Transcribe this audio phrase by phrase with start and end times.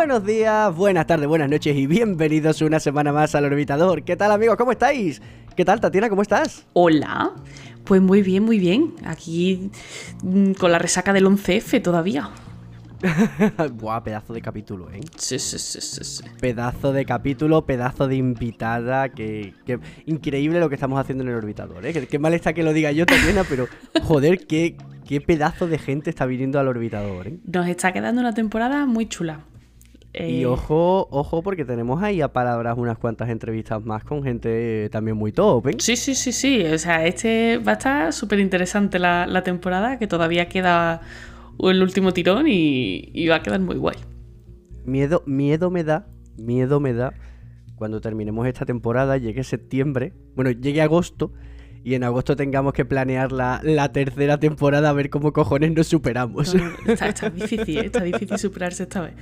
[0.00, 4.02] Buenos días, buenas tardes, buenas noches y bienvenidos una semana más al Orbitador.
[4.02, 4.56] ¿Qué tal amigos?
[4.56, 5.20] ¿Cómo estáis?
[5.54, 6.08] ¿Qué tal Tatiana?
[6.08, 6.66] ¿Cómo estás?
[6.72, 7.32] Hola.
[7.84, 8.94] Pues muy bien, muy bien.
[9.04, 9.70] Aquí
[10.22, 12.30] mm, con la resaca del 11F todavía.
[13.74, 15.00] Buah, pedazo de capítulo, ¿eh?
[15.16, 16.24] Sí, sí, sí, sí, sí.
[16.40, 21.36] Pedazo de capítulo, pedazo de invitada, que, que- increíble lo que estamos haciendo en el
[21.36, 22.06] orbitador, ¿eh?
[22.06, 23.68] Qué mal está que lo diga yo, Tatiana, pero
[24.02, 24.76] joder, qué,
[25.06, 27.38] qué pedazo de gente está viniendo al orbitador, ¿eh?
[27.44, 29.40] Nos está quedando una temporada muy chula.
[30.12, 34.84] Y Eh, ojo, ojo, porque tenemos ahí a palabras unas cuantas entrevistas más con gente
[34.86, 35.76] eh, también muy top, ¿eh?
[35.78, 36.64] Sí, sí, sí, sí.
[36.64, 41.00] O sea, este va a estar súper interesante la, la temporada, que todavía queda
[41.62, 43.96] el último tirón y, y va a quedar muy guay.
[44.84, 46.06] Miedo, miedo me da,
[46.36, 47.12] miedo me da
[47.76, 51.32] cuando terminemos esta temporada, llegue septiembre, bueno, llegue agosto,
[51.82, 55.86] y en agosto tengamos que planear la, la tercera temporada a ver cómo cojones nos
[55.86, 56.54] superamos.
[56.54, 57.86] No, no, está, está difícil, ¿eh?
[57.86, 59.14] está difícil superarse esta vez.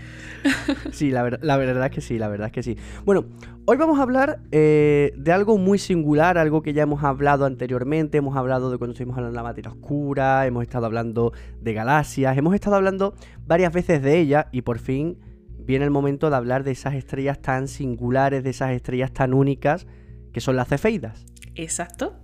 [0.93, 2.77] Sí, la, ver- la verdad es que sí, la verdad es que sí.
[3.05, 3.27] Bueno,
[3.67, 8.19] hoy vamos a hablar eh, de algo muy singular, algo que ya hemos hablado anteriormente,
[8.19, 12.37] hemos hablado de cuando estuvimos hablando de la materia oscura, hemos estado hablando de galaxias,
[12.37, 13.15] hemos estado hablando
[13.47, 15.19] varias veces de ella y por fin
[15.59, 19.87] viene el momento de hablar de esas estrellas tan singulares, de esas estrellas tan únicas
[20.33, 21.27] que son las cefeidas.
[21.55, 22.17] Exacto.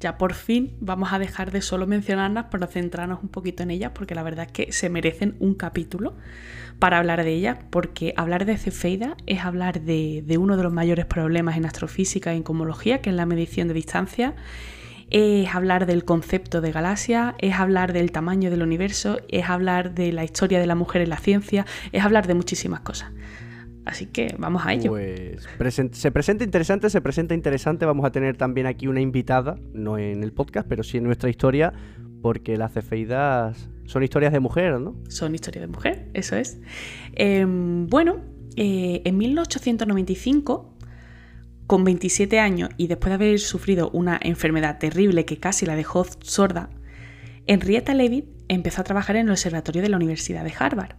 [0.00, 3.92] Ya por fin vamos a dejar de solo mencionarlas para centrarnos un poquito en ellas,
[3.94, 6.14] porque la verdad es que se merecen un capítulo
[6.78, 11.06] para hablar de ellas, porque hablar de cefeida es hablar de, uno de los mayores
[11.06, 14.34] problemas en astrofísica y en cosmología, que es la medición de distancia.
[15.10, 20.10] Es hablar del concepto de galaxia, es hablar del tamaño del universo, es hablar de
[20.10, 23.12] la historia de la mujer en la ciencia, es hablar de muchísimas cosas.
[23.84, 24.92] Así que vamos a ello.
[24.92, 25.48] Pues
[25.92, 27.84] se presenta interesante, se presenta interesante.
[27.84, 31.28] Vamos a tener también aquí una invitada, no en el podcast, pero sí en nuestra
[31.28, 31.72] historia,
[32.22, 34.94] porque las cefeidas son historias de mujer, ¿no?
[35.08, 36.60] son historias de mujer, eso es.
[37.14, 38.20] Eh, bueno,
[38.56, 40.76] eh, en 1895,
[41.66, 46.06] con 27 años y después de haber sufrido una enfermedad terrible que casi la dejó
[46.20, 46.70] sorda,
[47.46, 50.96] Henrietta Leavitt empezó a trabajar en el observatorio de la Universidad de Harvard.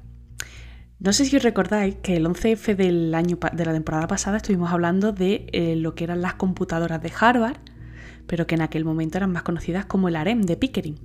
[1.04, 4.72] No sé si os recordáis que el 11F del año de la temporada pasada estuvimos
[4.72, 7.58] hablando de eh, lo que eran las computadoras de Harvard,
[8.26, 10.96] pero que en aquel momento eran más conocidas como el harem de Pickering.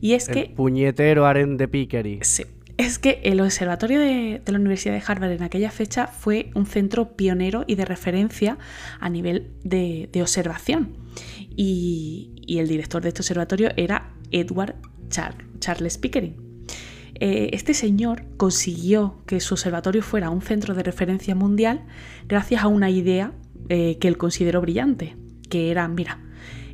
[0.00, 2.18] Y es El que puñetero aren de Pickery.
[2.22, 2.44] Sí.
[2.76, 6.66] Es que el observatorio de, de la Universidad de Harvard en aquella fecha fue un
[6.66, 8.58] centro pionero y de referencia
[9.00, 10.96] a nivel de, de observación.
[11.56, 14.74] Y, y el director de este observatorio era Edward
[15.08, 16.34] Char- Charles Pickering.
[17.14, 21.84] Eh, este señor consiguió que su observatorio fuera un centro de referencia mundial
[22.26, 23.32] gracias a una idea
[23.68, 25.16] eh, que él consideró brillante,
[25.48, 26.18] que era, mira,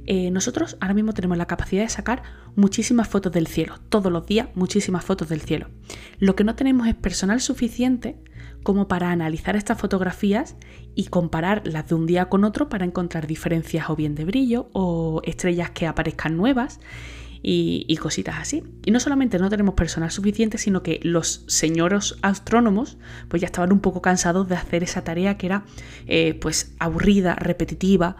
[0.06, 2.22] eh, nosotros ahora mismo tenemos la capacidad de sacar
[2.56, 5.68] muchísimas fotos del cielo, todos los días muchísimas fotos del cielo.
[6.18, 8.16] Lo que no tenemos es personal suficiente
[8.62, 10.56] como para analizar estas fotografías
[10.94, 14.68] y comparar las de un día con otro para encontrar diferencias o bien de brillo
[14.72, 16.80] o estrellas que aparezcan nuevas
[17.42, 18.62] y, y cositas así.
[18.84, 23.72] Y no solamente no tenemos personal suficiente, sino que los señoros astrónomos pues ya estaban
[23.72, 25.64] un poco cansados de hacer esa tarea que era
[26.06, 28.16] eh, pues aburrida, repetitiva.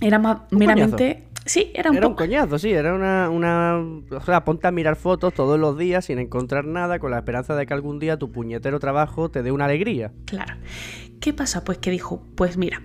[0.00, 1.28] Era más Un meramente...
[1.46, 3.76] Sí, era un Era un coñazo, sí, era una, una...
[3.76, 7.54] O sea, ponte a mirar fotos todos los días sin encontrar nada con la esperanza
[7.54, 10.10] de que algún día tu puñetero trabajo te dé una alegría.
[10.24, 10.54] Claro.
[11.20, 11.62] ¿Qué pasa?
[11.62, 12.80] Pues que dijo, pues mira,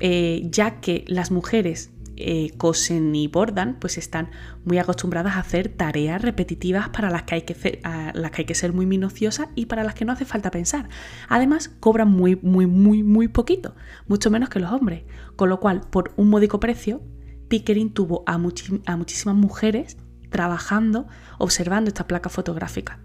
[0.00, 1.91] eh, ya que las mujeres
[2.24, 4.30] eh, cosen y bordan, pues están
[4.64, 8.46] muy acostumbradas a hacer tareas repetitivas para las que hay que, a las que, hay
[8.46, 10.88] que ser muy minuciosas y para las que no hace falta pensar.
[11.28, 13.74] Además, cobran muy, muy, muy, muy poquito,
[14.06, 15.04] mucho menos que los hombres.
[15.36, 17.02] Con lo cual, por un módico precio,
[17.48, 19.96] Pickering tuvo a, a muchísimas mujeres
[20.30, 21.06] trabajando,
[21.38, 23.00] observando esta placa fotográfica.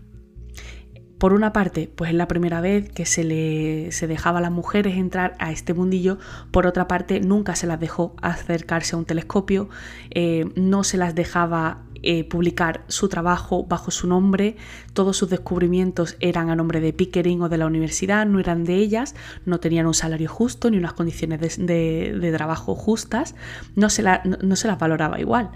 [1.17, 4.51] Por una parte, pues es la primera vez que se le se dejaba a las
[4.51, 6.19] mujeres entrar a este mundillo.
[6.51, 9.67] Por otra parte, nunca se las dejó acercarse a un telescopio,
[10.11, 14.57] eh, no se las dejaba eh, publicar su trabajo bajo su nombre.
[14.93, 18.75] Todos sus descubrimientos eran a nombre de Pickering o de la universidad, no eran de
[18.75, 19.15] ellas,
[19.45, 23.33] no tenían un salario justo ni unas condiciones de, de- trabajo justas,
[23.75, 25.49] no se, la- no se las valoraba igual.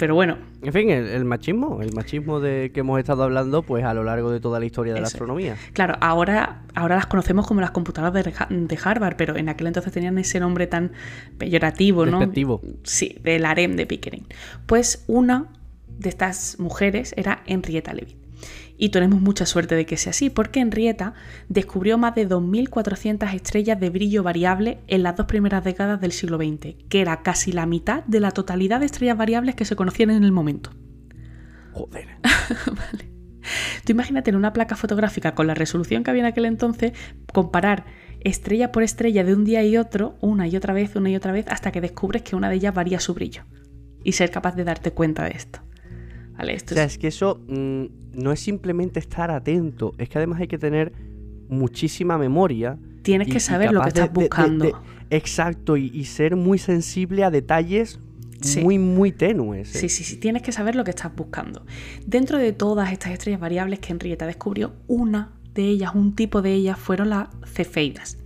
[0.00, 3.84] Pero bueno, En fin, el, el machismo, el machismo de que hemos estado hablando pues
[3.84, 5.56] a lo largo de toda la historia de la astronomía.
[5.74, 9.92] Claro, ahora, ahora las conocemos como las computadoras de, de Harvard, pero en aquel entonces
[9.92, 10.92] tenían ese nombre tan
[11.36, 12.18] peyorativo, ¿no?
[12.18, 12.62] Despectivo.
[12.82, 14.26] Sí, del harem de Pickering.
[14.64, 15.48] Pues una
[15.98, 18.19] de estas mujeres era Henrietta Leavitt.
[18.82, 21.12] Y tenemos mucha suerte de que sea así, porque Henrietta
[21.50, 26.38] descubrió más de 2.400 estrellas de brillo variable en las dos primeras décadas del siglo
[26.38, 30.08] XX, que era casi la mitad de la totalidad de estrellas variables que se conocían
[30.08, 30.70] en el momento.
[31.72, 32.08] Joder.
[33.84, 36.92] Tú imagínate en una placa fotográfica con la resolución que había en aquel entonces,
[37.34, 37.84] comparar
[38.20, 41.32] estrella por estrella de un día y otro, una y otra vez, una y otra
[41.32, 43.42] vez, hasta que descubres que una de ellas varía su brillo.
[44.02, 45.60] Y ser capaz de darte cuenta de esto.
[46.40, 46.54] ¿Vale?
[46.54, 47.84] Esto o sea, es, que eso mm,
[48.14, 50.92] no es simplemente estar atento, es que además hay que tener
[51.50, 52.78] muchísima memoria.
[53.02, 54.82] Tienes que saber lo que estás buscando.
[55.10, 58.00] exacto, y, ser muy sensible a detalles
[58.62, 59.74] muy, muy tenues.
[59.74, 59.78] ¿eh?
[59.80, 61.66] Sí, sí, sí, tienes que saber lo que estás buscando.
[62.06, 66.54] Dentro de todas estas estrellas variables que Henrietta descubrió, una de ellas, un tipo de
[66.54, 68.16] ellas, fueron las cefeidas.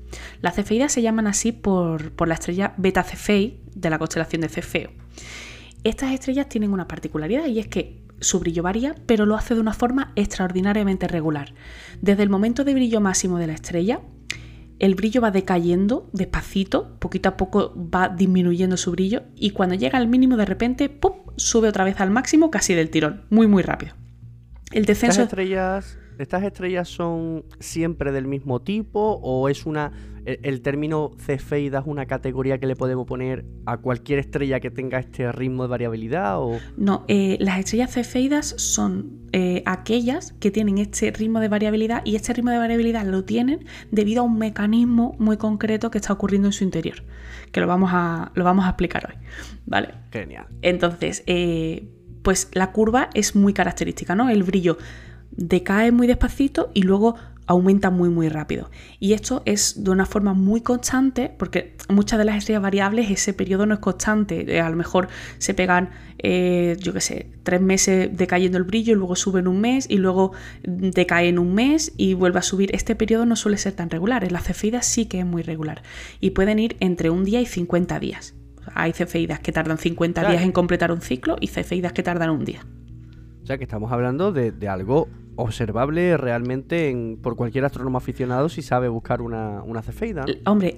[0.41, 4.49] Las cefeidas se llaman así por, por la estrella Beta Cephei de la constelación de
[4.49, 4.91] Cefeo.
[5.83, 9.61] Estas estrellas tienen una particularidad y es que su brillo varía, pero lo hace de
[9.61, 11.55] una forma extraordinariamente regular.
[12.01, 14.01] Desde el momento de brillo máximo de la estrella,
[14.79, 19.99] el brillo va decayendo despacito, poquito a poco va disminuyendo su brillo y cuando llega
[19.99, 23.63] al mínimo de repente, ¡pum!, sube otra vez al máximo casi del tirón, muy muy
[23.63, 23.95] rápido.
[24.73, 25.23] El descenso...
[25.23, 29.93] Estrellas, ¿Estas estrellas son siempre del mismo tipo o es una
[30.25, 34.99] el, término cefeida es una categoría que le podemos poner a cualquier estrella que tenga
[34.99, 36.41] este ritmo de variabilidad?
[36.41, 36.59] O...
[36.77, 42.17] No, eh, las estrellas cefeidas son eh, aquellas que tienen este ritmo de variabilidad y
[42.17, 46.49] este ritmo de variabilidad lo tienen debido a un mecanismo muy concreto que está ocurriendo
[46.49, 47.03] en su interior,
[47.53, 49.21] que lo vamos a, lo vamos a explicar hoy.
[49.67, 49.95] ¿Vale?
[50.11, 50.47] Genial.
[50.63, 51.89] Entonces, eh,
[52.23, 54.31] pues la curva es muy característica, ¿no?
[54.31, 54.79] El brillo
[55.37, 57.17] decae muy despacito y luego
[57.47, 58.71] aumenta muy muy rápido.
[59.01, 63.33] Y esto es de una forma muy constante, porque muchas de las estrellas variables ese
[63.33, 64.57] periodo no es constante.
[64.57, 65.09] Eh, a lo mejor
[65.39, 69.49] se pegan, eh, yo qué sé, tres meses decayendo el brillo, y luego sube en
[69.49, 70.33] un mes y luego
[70.63, 72.75] decae en un mes y vuelve a subir.
[72.75, 74.25] Este periodo no suele ser tan regular.
[74.25, 75.83] En las cefeidas sí que es muy regular
[76.21, 78.35] y pueden ir entre un día y 50 días.
[78.75, 82.47] Hay cefeidas que tardan 50 días en completar un ciclo y cefeidas que tardan un
[82.47, 82.65] día.
[83.43, 88.63] O sea que estamos hablando de, de algo observable realmente por cualquier astrónomo aficionado si
[88.63, 90.25] sabe buscar una, una cefeida.
[90.47, 90.77] Hombre,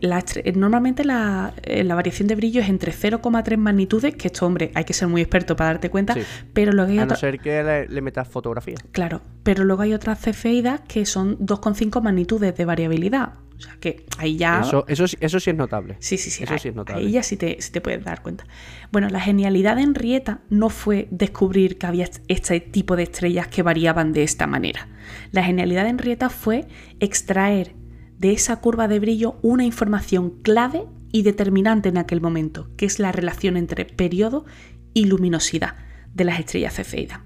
[0.55, 4.85] normalmente la, eh, la, variación de brillo es entre 0,3 magnitudes, que esto, hombre, hay
[4.85, 6.15] que ser muy experto para darte cuenta,
[6.53, 8.77] pero luego hay A no ser que le, metas fotografía.
[8.93, 13.35] Claro, pero luego hay otras cefeidas que son 2,5 magnitudes de variabilidad.
[13.59, 14.61] O sea que ahí ya.
[14.61, 15.97] Eso, eso, eso sí es notable.
[16.01, 16.45] Sí, sí, sí.
[16.45, 17.05] Eso sí es notable.
[17.05, 18.47] Ahí ya sí te, sí te puedes dar cuenta.
[18.93, 23.63] Bueno, la genialidad de Henrietta no fue descubrir que había este tipo de estrellas que
[23.63, 24.89] variaban de esta manera.
[25.33, 26.67] La genialidad de Henrietta fue
[27.01, 27.75] extraer
[28.19, 32.99] de esa curva de brillo una información clave y determinante en aquel momento, que es
[32.99, 34.45] la relación entre periodo
[34.93, 35.77] y luminosidad
[36.15, 37.21] de las estrellas cefeidas.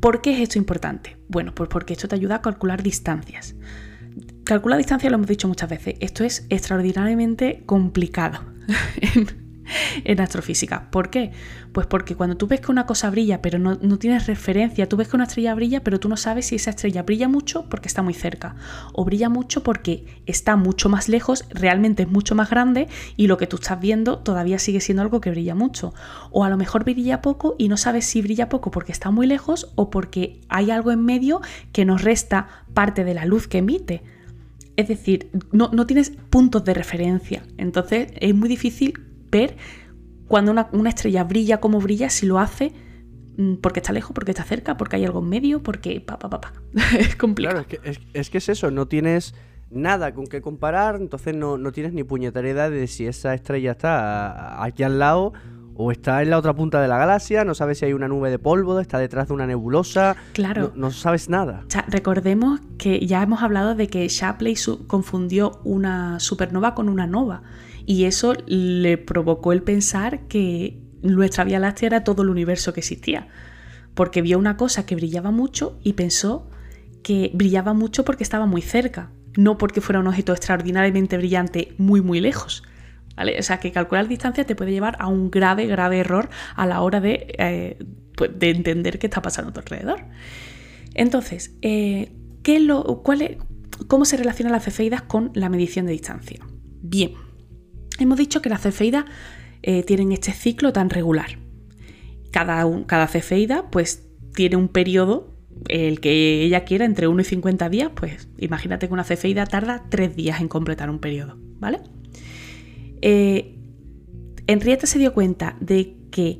[0.00, 1.16] ¿Por qué es esto importante?
[1.28, 3.56] Bueno, pues porque esto te ayuda a calcular distancias.
[4.48, 5.96] Calcular distancia lo hemos dicho muchas veces.
[6.00, 8.40] Esto es extraordinariamente complicado
[10.04, 10.90] en, astrofísica.
[10.90, 11.32] ¿Por qué?
[11.72, 14.96] Pues porque cuando tú ves que una cosa brilla pero no, no, tienes referencia, tú
[14.96, 17.88] ves que una estrella brilla pero tú no sabes si esa estrella brilla mucho porque
[17.88, 18.56] está muy cerca
[18.94, 23.36] o brilla mucho porque está mucho más lejos, realmente es mucho más grande y lo
[23.36, 25.92] que tú estás viendo todavía sigue siendo algo que brilla mucho.
[26.30, 29.26] O a lo mejor brilla poco y no sabes si brilla poco porque está muy
[29.26, 31.42] lejos o porque hay algo en medio
[31.72, 34.16] que nos resta parte de la luz que emite.
[34.78, 37.42] Es decir, no, tienes puntos de referencia.
[37.56, 38.94] Entonces es muy difícil
[39.28, 39.56] ver
[40.28, 42.72] cuando una, estrella brilla como brilla, si lo hace
[43.38, 46.30] mm, porque está lejos, porque está cerca, porque hay algo en medio, porque pa, pa,
[46.30, 46.52] pa, pa.
[46.96, 47.64] es complicado.
[47.66, 49.34] Claro, es que es, eso, no tienes
[49.68, 54.62] nada con qué comparar, entonces no, no tienes ni puñetera de si esa estrella está
[54.62, 55.32] aquí al lado
[55.80, 58.30] o está en la otra punta de la galaxia, no sabes si hay una nube
[58.30, 60.16] de polvo, está detrás de una nebulosa.
[60.32, 60.72] Claro.
[60.74, 61.64] No, sabes nada.
[61.86, 64.56] recordemos que ya hemos hablado de que Shapley
[64.88, 67.42] confundió una supernova con una nova.
[67.86, 72.80] Y eso le provocó el pensar que nuestra Vía Láctea era todo el universo que
[72.80, 73.28] existía.
[73.94, 76.50] Porque vio una cosa que brillaba mucho y pensó
[77.04, 82.00] que brillaba mucho porque estaba muy cerca, no porque fuera un objeto extraordinariamente brillante muy
[82.00, 82.64] muy lejos.
[83.38, 86.80] O sea, que calcular distancia te puede llevar a un grave, grave error a la
[86.80, 87.78] hora de, eh,
[88.16, 90.04] pues, de entender qué está pasando a tu alrededor.
[90.94, 93.38] Entonces, eh, ¿qué lo, cuál
[93.86, 96.40] ¿cómo se relacionan las cefeidas con la medición de distancia?
[96.80, 97.12] Bien,
[97.98, 99.04] hemos dicho que las cefeidas
[99.62, 101.38] eh, tienen este ciclo tan regular.
[102.30, 105.34] Cada, cada cefeida pues tiene un periodo
[105.68, 109.84] el que ella quiera entre 1 y 50 días, pues imagínate que una cefeida tarda
[109.88, 111.80] 3 días en completar un periodo, ¿vale?
[113.02, 113.56] Eh,
[114.46, 116.38] Henrietta se dio cuenta de que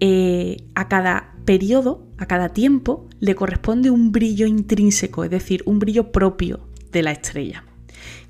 [0.00, 5.78] eh, a cada periodo, a cada tiempo, le corresponde un brillo intrínseco, es decir, un
[5.78, 7.64] brillo propio de la estrella.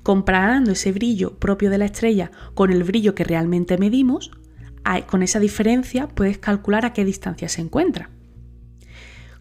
[0.03, 4.31] Comparando ese brillo propio de la estrella con el brillo que realmente medimos,
[5.07, 8.09] con esa diferencia puedes calcular a qué distancia se encuentra.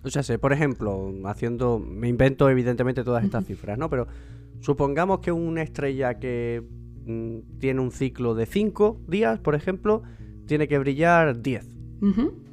[0.02, 3.88] O sea, sé, por ejemplo, haciendo, me invento evidentemente todas estas cifras, ¿no?
[3.88, 4.07] Pero
[4.61, 6.62] supongamos que una estrella que
[7.58, 10.02] tiene un ciclo de 5 días, por ejemplo,
[10.46, 11.76] tiene que brillar 10.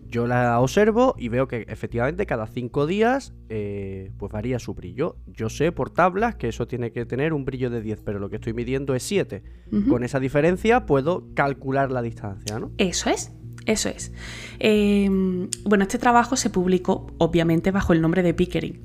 [0.08, 5.16] Yo la observo y veo que efectivamente cada 5 días eh, pues varía su brillo.
[5.28, 8.30] Yo sé por tablas que eso tiene que tener un brillo de 10, pero lo
[8.30, 9.42] que estoy midiendo es 7.
[9.88, 12.72] Con esa diferencia puedo calcular la distancia, ¿no?
[12.78, 13.32] Eso es.
[13.66, 14.12] Eso es.
[14.60, 18.80] Em, bueno, este trabajo se publicó obviamente bajo el nombre de Pickering,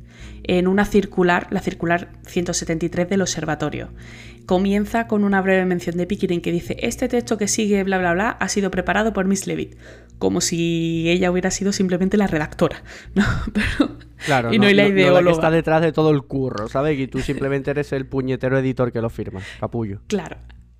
[0.45, 3.89] en una circular, la circular 173 del observatorio.
[4.45, 8.13] Comienza con una breve mención de Pickering que dice, este texto que sigue, bla, bla,
[8.13, 9.77] bla, ha sido preparado por Miss Levitt,
[10.19, 12.83] como si ella hubiera sido simplemente la redactora,
[13.15, 13.25] ¿no?
[13.53, 15.33] Pero, claro, y no, la ideóloga.
[15.33, 16.99] está detrás de todo el curro, ¿sabes?
[16.99, 20.01] Y tú simplemente eres el puñetero editor que lo firma, capullo.
[20.07, 20.37] Claro,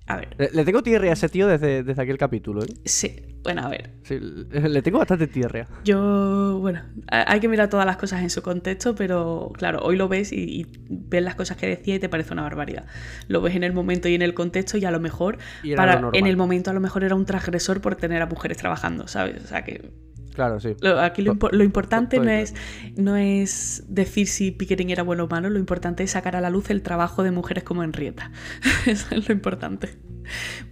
[0.07, 0.51] a ver.
[0.53, 2.67] Le, tengo tierra a ese tío desde, desde aquel capítulo, ¿eh?
[2.85, 3.91] Sí, bueno, a ver.
[4.03, 5.67] Sí, le tengo bastante tierra.
[5.83, 10.07] Yo, bueno, hay que mirar todas las cosas en su contexto, pero claro, hoy lo
[10.07, 12.85] ves y, ves las cosas que decía y te parece una barbaridad.
[13.27, 15.37] Lo ves en el momento y en el contexto y a lo mejor,
[15.75, 19.07] para, en el momento a lo mejor era un transgresor por tener a mujeres trabajando,
[19.07, 19.43] ¿sabes?
[19.43, 19.91] O sea que
[20.37, 20.75] Claro, sí.
[20.99, 22.53] aquí lo, importante no es,
[22.95, 26.51] no es decir si Pickering era bueno o malo, lo importante es sacar a la
[26.51, 28.31] luz el trabajo de mujeres como Henrietta.
[28.85, 29.97] Eso es lo importante.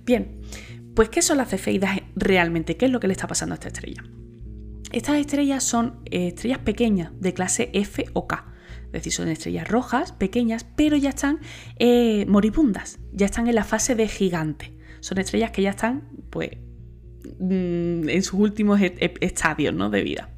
[0.05, 0.39] Bien,
[0.93, 2.77] pues ¿qué son las cefeidas realmente?
[2.77, 4.03] ¿Qué es lo que le está pasando a esta estrella?
[4.91, 8.45] Estas estrellas son eh, estrellas pequeñas de clase F o K.
[8.85, 11.39] Es decir, son estrellas rojas, pequeñas, pero ya están
[11.79, 14.77] eh, moribundas, ya están en la fase de gigante.
[14.99, 16.51] Son estrellas que ya están, pues,
[17.39, 19.89] Mm, en sus últimos e-, e-, estadios ¿no?
[19.89, 20.29] de vida.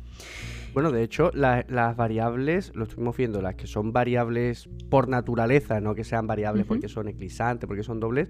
[0.73, 5.95] Bueno, de hecho, las variables, lo estuvimos viendo, las que son variables por naturaleza, no
[5.95, 8.27] que sean variables porque son eclipsantes, porque son dobles,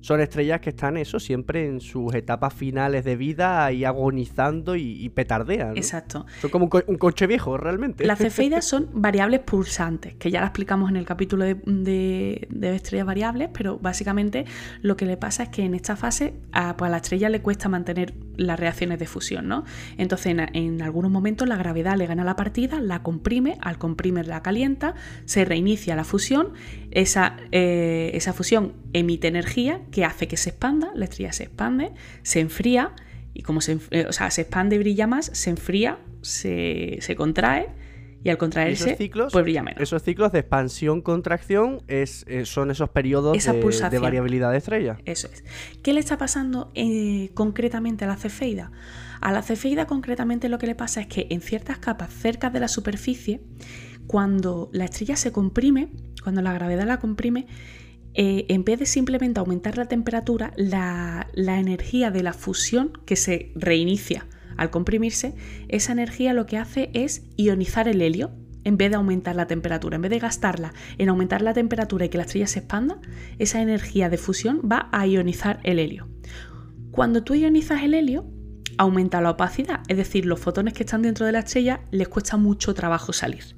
[0.00, 5.08] son estrellas que están eso siempre en sus etapas finales de vida ahí agonizando y,
[5.08, 5.76] petardean.
[5.76, 6.26] Exacto.
[6.40, 8.04] Son como un, coche viejo, realmente.
[8.06, 13.48] Las cefeidas son variables pulsantes, que ya la explicamos en el capítulo de, estrellas variables,
[13.52, 14.44] pero básicamente
[14.82, 17.68] lo que le pasa es que en esta fase a, pues la estrella le cuesta
[17.68, 19.64] mantener las reacciones de fusión, ¿no?
[19.96, 24.42] Entonces en, algunos momentos la gravedad le gana la partida, la comprime, al comprimir la
[24.42, 26.52] calienta, se reinicia la fusión,
[26.98, 31.92] esa, eh, esa fusión emite energía que hace que se expanda, la estrella se expande,
[32.22, 32.92] se enfría,
[33.32, 37.68] y como se, eh, o sea, se expande y brilla más, se enfría, se, contrae,
[38.24, 38.96] y al contraerse,
[39.30, 39.80] pues brilla menos.
[39.80, 44.98] Esos ciclos de expansión-contracción es, eh, son esos periodos de, variabilidad de estrella.
[45.04, 45.44] Eso es.
[45.84, 48.72] ¿Qué le está pasando eh, concretamente a la cefeida?
[49.20, 52.58] A la cefeida concretamente lo que le pasa es que en ciertas capas cerca de
[52.58, 53.40] la superficie,
[54.08, 55.90] cuando la estrella se comprime,
[56.24, 57.46] cuando la gravedad la comprime,
[58.14, 63.52] eh, en vez de simplemente aumentar la temperatura, la, energía de la fusión que se
[63.54, 65.34] reinicia al comprimirse,
[65.68, 68.32] esa energía lo que hace es ionizar el helio
[68.64, 72.08] en vez de aumentar la temperatura, en vez de gastarla en aumentar la temperatura y
[72.08, 72.98] que la estrella se expanda,
[73.38, 76.08] esa energía de fusión va a ionizar el helio.
[76.92, 78.26] Cuando tú ionizas el helio,
[78.78, 82.38] aumenta la opacidad, es decir, los fotones que están dentro de la estrella les cuesta
[82.38, 83.57] mucho trabajo salir.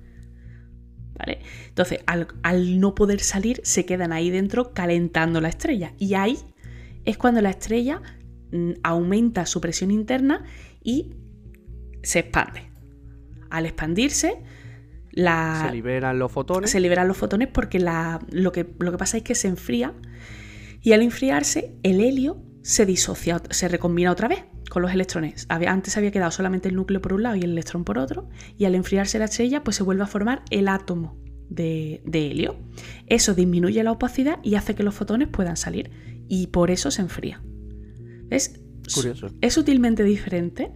[1.69, 5.93] Entonces, al, no poder salir, se quedan ahí dentro calentando la estrella.
[5.99, 6.39] Y ahí
[7.05, 8.03] es cuando la estrella
[8.53, 10.45] mm, aumenta su presión interna
[10.83, 11.15] y
[12.03, 12.71] se expande.
[13.51, 14.39] Al expandirse,
[15.13, 16.71] la, se liberan los fotones.
[16.71, 19.93] Se liberan los fotones porque lo, que, lo que pasa es que se enfría
[20.83, 25.47] y al enfriarse el helio se disocia, se recombina otra vez con los electrones.
[25.49, 28.65] Antes había quedado solamente el núcleo por un lado y el electrón por otro, y
[28.65, 32.57] al enfriarse la estrella, pues se vuelve a formar el átomo de, helio.
[33.07, 35.91] Eso disminuye la opacidad y hace que los fotones puedan salir,
[36.29, 37.43] y por eso se enfría.
[38.29, 38.61] ¿Ves?
[38.95, 39.31] Curioso.
[39.41, 40.73] Es sutilmente diferente,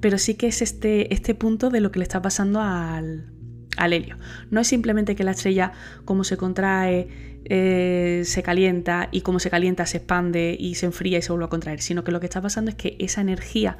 [0.00, 3.30] pero sí que es este, este punto de lo que le está pasando al,
[3.78, 4.16] al helio.
[4.50, 5.72] No es simplemente que la estrella,
[6.04, 7.08] como se contrae,
[7.50, 11.46] eh, se calienta y como se calienta se expande y se enfría y se vuelve
[11.46, 13.78] a contraer, sino que lo que está pasando es que esa energía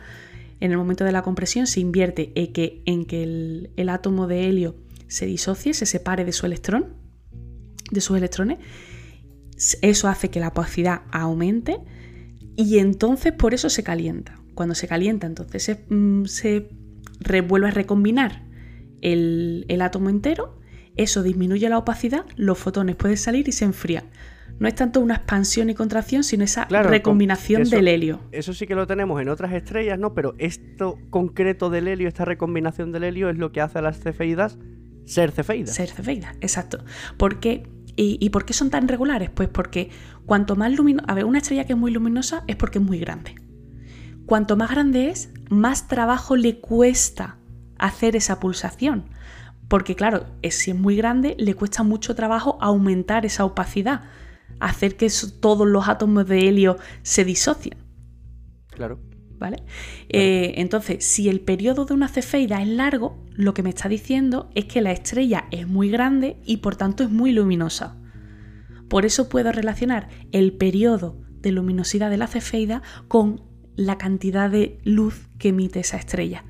[0.60, 4.48] en el momento de la compresión se invierte en que, en que el, átomo de
[4.48, 6.94] helio se disocie, se separe de su electrón,
[7.90, 8.58] de sus electrones.
[9.82, 11.78] Eso hace que la opacidad aumente
[12.56, 14.40] y entonces por eso se calienta.
[14.54, 16.24] Cuando se calienta, entonces se, mm,
[17.46, 18.44] vuelve a recombinar
[19.02, 20.57] el, el átomo entero
[20.98, 24.04] eso disminuye la opacidad, los fotones pueden salir y se enfrían.
[24.58, 28.20] No es tanto una expansión y contracción, sino esa recombinación del helio.
[28.32, 30.14] Eso sí que lo tenemos en otras estrellas, ¿no?
[30.14, 34.00] Pero esto concreto del helio, esta recombinación del helio, es lo que hace a las
[34.00, 34.58] cefeidas
[35.04, 35.74] ser cefeidas.
[35.74, 36.84] Ser cefeidas, exacto.
[37.16, 37.68] ¿Por qué?
[38.00, 39.28] ¿Y, por qué son tan regulares?
[39.28, 39.90] Pues porque
[40.24, 41.04] cuanto más luminosa...
[41.10, 43.34] A ver, una estrella que es muy luminosa es porque es muy grande.
[44.24, 47.38] Cuanto más grande es, más trabajo le cuesta
[47.76, 49.06] hacer esa pulsación.
[49.68, 54.04] Porque claro, si es muy grande, le cuesta mucho trabajo aumentar esa opacidad,
[54.60, 55.08] hacer que
[55.40, 57.76] todos los átomos de helio se disocien.
[58.70, 58.98] Claro.
[59.38, 59.62] ¿Vale?
[60.08, 64.50] Eh, entonces, si el periodo de una cefeida es largo, lo que me está diciendo
[64.56, 67.96] es que la estrella es muy grande y por tanto es muy luminosa.
[68.88, 73.42] Por eso puedo relacionar el periodo de luminosidad de la cefeida con
[73.76, 76.44] la cantidad de luz que emite esa estrella.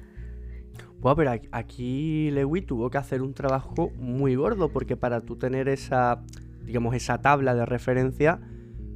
[1.00, 5.68] Bueno, pero aquí Lewis tuvo que hacer un trabajo muy gordo porque para tú tener
[5.68, 6.22] esa,
[6.64, 8.40] digamos, esa tabla de referencia,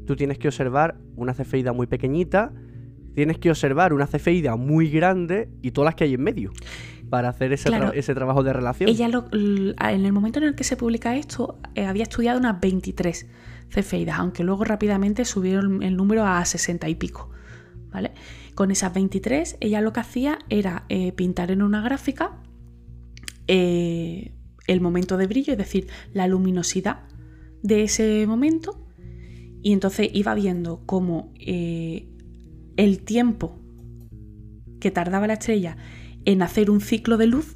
[0.07, 2.53] tú tienes que observar una cefeida muy pequeñita,
[3.15, 6.53] tienes que observar una cefeida muy grande y todas las que hay en medio
[7.09, 8.91] para hacer ese, ese trabajo de relación.
[8.91, 13.27] Ella en el momento en el que se publica esto eh, había estudiado unas 23
[13.69, 17.31] cefeidas, aunque luego rápidamente subieron el número a 60 y pico.
[17.93, 18.13] ¿vale?
[18.55, 22.39] Con esas 23 ella lo que hacía era eh, pintar en una gráfica
[23.49, 24.33] eh,
[24.67, 27.01] el momento de brillo, es decir, la luminosidad
[27.63, 28.87] de ese momento
[29.63, 32.09] y entonces iba viendo cómo eh,
[32.77, 33.59] el tiempo
[34.81, 35.77] que tardaba la estrella
[36.25, 37.55] en hacer un ciclo de luz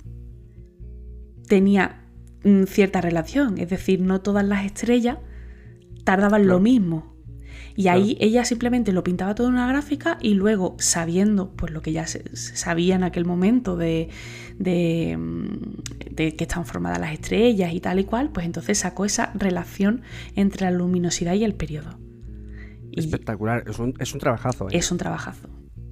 [1.49, 2.05] tenía
[2.45, 5.19] mm, cierta relación, es decir, no todas las estrellas
[6.05, 7.16] tardaban lo mismo.
[7.77, 11.83] Y ahí ella simplemente lo pintaba todo en una gráfica y luego, sabiendo pues lo
[11.83, 14.09] que ya se, sabía en aquel momento de,
[14.59, 19.05] de, mm, de, que están formadas las estrellas y tal y cual, pues entonces sacó
[19.05, 20.03] esa relación
[20.35, 21.99] entre la luminosidad y el periodo.
[22.93, 24.69] Espectacular, es un, es un trabajazo.
[24.71, 24.79] ¿eh?
[24.79, 25.49] Es un trabajazo.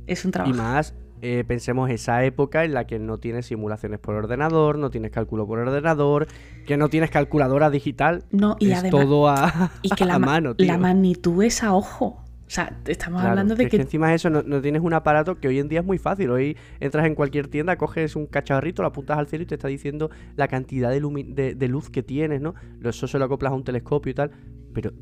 [0.06, 0.54] Es un trabajo.
[0.54, 4.90] Y más, eh, pensemos esa época en la que no tienes simulaciones por ordenador, no
[4.90, 6.26] tienes cálculo por ordenador,
[6.66, 8.24] que no tienes calculadora digital.
[8.30, 10.54] No, y es además, todo a, y que la, mano.
[10.54, 10.66] Tío.
[10.66, 12.20] La magnitud es a ojo.
[12.46, 13.70] O sea, estamos hablando de que...
[13.70, 13.82] que...
[13.82, 16.30] encima de eso no, no, tienes un aparato que hoy en día es muy fácil.
[16.30, 19.68] Hoy entras en cualquier tienda, coges un cacharrito, lo apuntas al cielo y te está
[19.68, 22.54] diciendo la cantidad de, de, de luz que tienes, ¿no?
[22.82, 24.30] Eso se lo acoplas a un telescopio y tal.
[24.74, 24.92] Pero,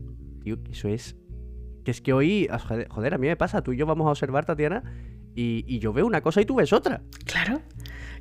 [0.45, 1.17] tío, eso es
[1.85, 2.49] que es que hoy,
[2.91, 4.83] joder, a mí me pasa, tú y yo vamos a observar, Tatiana,
[5.35, 7.03] y, y yo veo una cosa y tú ves otra.
[7.25, 7.63] Claro,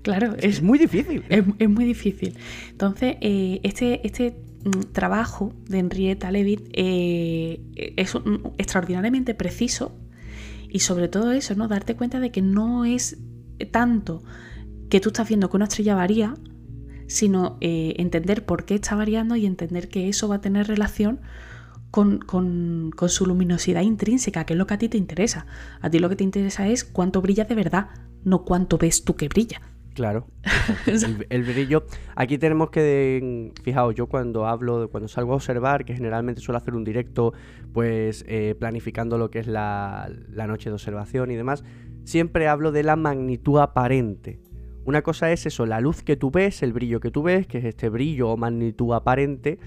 [0.01, 0.35] claro.
[0.37, 1.23] Es, es muy difícil.
[1.29, 2.35] Es, es, muy difícil.
[2.69, 4.35] Entonces, eh, este, este
[4.91, 7.61] trabajo de Henrietta Leavitt eh,
[7.97, 9.97] es un, extraordinariamente preciso
[10.69, 11.67] y sobre todo eso, ¿no?
[11.67, 13.17] Darte cuenta de que no es
[13.71, 14.23] tanto
[14.89, 16.35] que tú estás viendo que una estrella varía,
[17.07, 21.21] sino eh, entender por qué está variando y entender que eso va a tener relación
[21.91, 25.45] con, con, con, su luminosidad intrínseca, que es lo que a ti te interesa.
[25.81, 27.89] A ti lo que te interesa es cuánto brilla de verdad,
[28.23, 29.61] no cuánto ves tú que brilla.
[29.93, 30.25] Claro.
[30.87, 31.83] el, el, brillo.
[32.15, 33.51] Aquí tenemos que.
[33.63, 37.33] Fijaos, yo cuando hablo, cuando salgo a observar, que generalmente suelo hacer un directo,
[37.73, 41.63] pues eh, planificando lo que es la, la noche de observación y demás,
[42.05, 44.39] siempre hablo de la magnitud aparente.
[44.83, 47.59] Una cosa es eso, la luz que tú ves, el brillo que tú ves, que
[47.59, 49.59] es este brillo o magnitud aparente,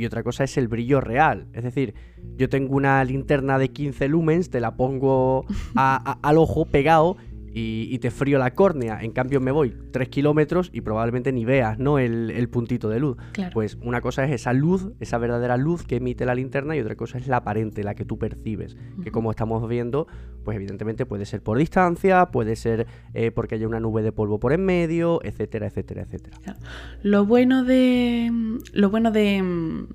[0.00, 1.46] y otra cosa es el brillo real.
[1.52, 1.94] Es decir,
[2.36, 7.18] yo tengo una linterna de 15 lumens, te la pongo al ojo pegado
[7.52, 9.00] y, y, te frío la córnea.
[9.02, 11.98] En cambio, me voy 3 kilómetros y probablemente ni veas ¿no?
[11.98, 13.16] el, el puntito de luz.
[13.32, 13.52] Claro.
[13.52, 16.94] Pues una cosa es esa luz, esa verdadera luz que emite la linterna, y otra
[16.94, 18.74] cosa es la aparente, la que tú percibes.
[18.74, 19.04] Uh -huh.
[19.04, 20.06] Que como estamos viendo,
[20.44, 24.38] pues evidentemente puede ser por distancia, puede ser eh, porque haya una nube de polvo
[24.38, 26.38] por en medio, etcétera, etcétera, etcétera.
[26.42, 26.58] Claro.
[27.02, 28.30] Lo bueno de.
[28.72, 29.86] Lo bueno de.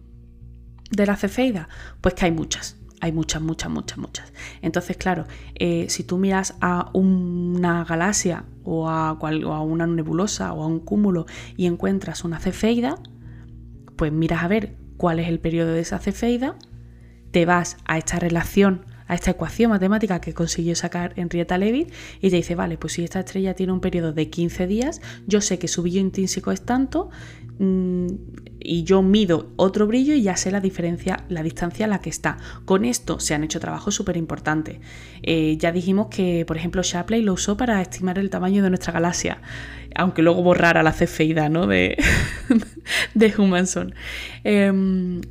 [0.91, 1.69] de la cefeida,
[2.01, 4.33] pues que hay muchas hay muchas, muchas, muchas, muchas.
[4.61, 9.87] Entonces, claro, eh, si tú miras a una galaxia o a, cual, o a, una
[9.87, 11.25] nebulosa o a un cúmulo
[11.57, 12.97] y encuentras una cefeida,
[13.95, 16.55] pues miras a ver cuál es el periodo de esa cefeida,
[17.31, 22.29] te vas a esta relación, a esta ecuación matemática que consiguió sacar Henrietta Leavitt y
[22.29, 25.59] te dice, vale, pues si esta estrella tiene un periodo de 15 días, yo sé
[25.59, 27.09] que su brillo intrínseco es tanto,
[27.59, 28.07] mmm,
[28.59, 32.09] y yo mido otro brillo y ya sé la diferencia, la distancia a la que
[32.09, 32.37] está.
[32.65, 34.77] Con esto se han hecho trabajos súper importantes.
[35.21, 38.93] Eh, ya dijimos que, por ejemplo, Shapley lo usó para estimar el tamaño de nuestra
[38.93, 39.41] galaxia,
[39.95, 41.67] aunque luego borrara la cefeida ¿no?
[41.67, 41.97] de,
[43.13, 43.93] de Humanson.
[44.43, 45.21] Eh,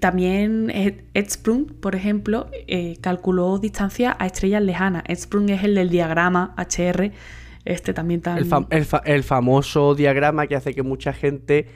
[0.00, 5.04] también Ed Sprung, por ejemplo, eh, calculó distancia a estrellas lejanas.
[5.06, 7.12] Ed Sprung es el del diagrama HR.
[7.64, 8.38] Este también tan...
[8.38, 11.66] el, fam el, fa el famoso diagrama que hace que mucha gente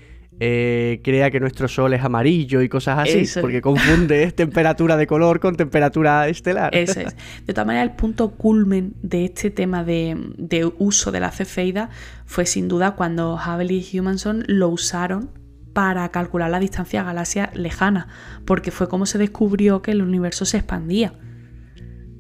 [0.41, 3.41] eh, crea que nuestro sol es amarillo y cosas así, Eso.
[3.41, 6.75] porque confunde temperatura de color con temperatura estelar.
[6.75, 7.15] Eso es.
[7.47, 11.91] De todas maneras, el punto culmen de este tema de, de uso de la cefeida
[12.25, 15.31] fue sin duda cuando Hubble y Humanson lo usaron
[15.75, 18.07] para calcular la distancia a galaxias lejanas,
[18.45, 21.15] porque fue como se descubrió que el universo se expandía.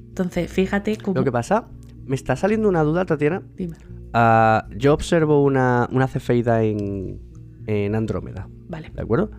[0.08, 1.18] Entonces, fíjate cómo...
[1.18, 1.66] Lo que pasa,
[2.06, 3.42] me está saliendo una duda, Tatiana.
[3.56, 3.76] Dime.
[4.12, 7.20] ah, yo observo una, una cefeida en,
[7.66, 8.90] en Andrómeda, Vale.
[8.94, 9.30] ¿de acuerdo?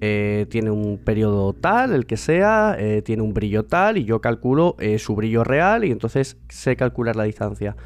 [0.00, 4.20] Eh, tiene un periodo tal, el que sea, eh, tiene un brillo tal y yo
[4.20, 7.76] calculo eh, su brillo real y entonces sé calcular la distancia.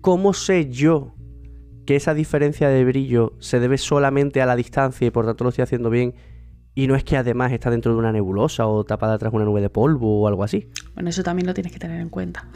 [0.00, 1.14] ¿Cómo sé yo
[1.84, 5.50] que esa diferencia de brillo se debe solamente a la distancia y por tanto lo
[5.50, 6.14] estoy haciendo bien
[6.74, 9.60] y no es que además está dentro de una nebulosa o tapada tras una nube
[9.60, 10.68] de polvo o algo así?
[10.94, 12.48] Bueno, eso también lo tienes que tener en cuenta.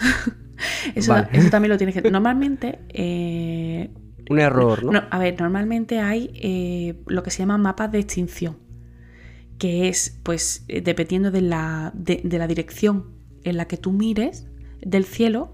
[0.94, 1.28] eso, Vale.
[1.32, 2.10] eso también lo tienes que...
[2.10, 2.80] Normalmente...
[2.88, 3.90] eh,
[4.30, 4.92] Un error, ¿no?
[4.92, 8.56] no, a ver, normalmente hay eh, lo que se llaman mapas de extinción,
[9.58, 13.10] que es, pues, eh, dependiendo de la, de, de la dirección
[13.44, 14.46] en la que tú mires
[14.80, 15.52] del cielo,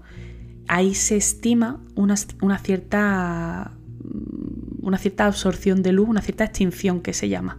[0.67, 3.71] ahí se estima una, una cierta
[4.03, 7.57] mm, una cierta absorción de luz, una cierta extinción que se llama.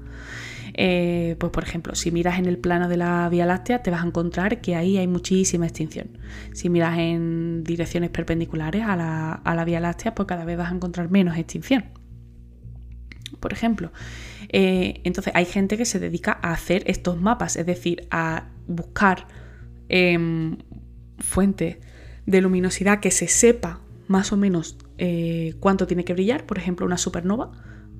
[0.76, 4.02] Eh, pues por ejemplo, si miras en el plano de la Vía Láctea, te vas
[4.02, 6.18] a encontrar que ahí hay muchísima extinción.
[6.52, 10.70] Si miras en direcciones perpendiculares a la, a la Vía Láctea, pues cada vez vas
[10.70, 11.84] a encontrar menos extinción.
[13.40, 13.90] Por ejemplo,
[14.56, 19.26] Eh, entonces hay gente que se dedica a hacer estos mapas, es decir, a buscar
[19.88, 20.58] em,
[21.18, 21.78] fuentes
[22.26, 26.44] de luminosidad que se sepa más o menos eh, cuánto tiene que brillar.
[26.46, 27.52] Por ejemplo, una supernova,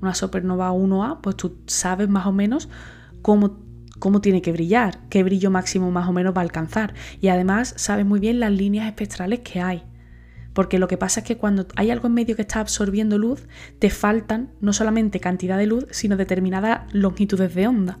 [0.05, 2.69] una supernova 1A, pues tú sabes más o menos
[3.21, 3.59] cómo,
[3.99, 6.93] cómo tiene que brillar, qué brillo máximo más o menos va a alcanzar.
[7.21, 9.83] Y además sabes muy bien las líneas espectrales que hay.
[10.53, 13.45] Porque lo que pasa es que cuando hay algo en medio que está absorbiendo luz,
[13.79, 17.99] te faltan no solamente cantidad de luz, sino determinadas longitudes de onda.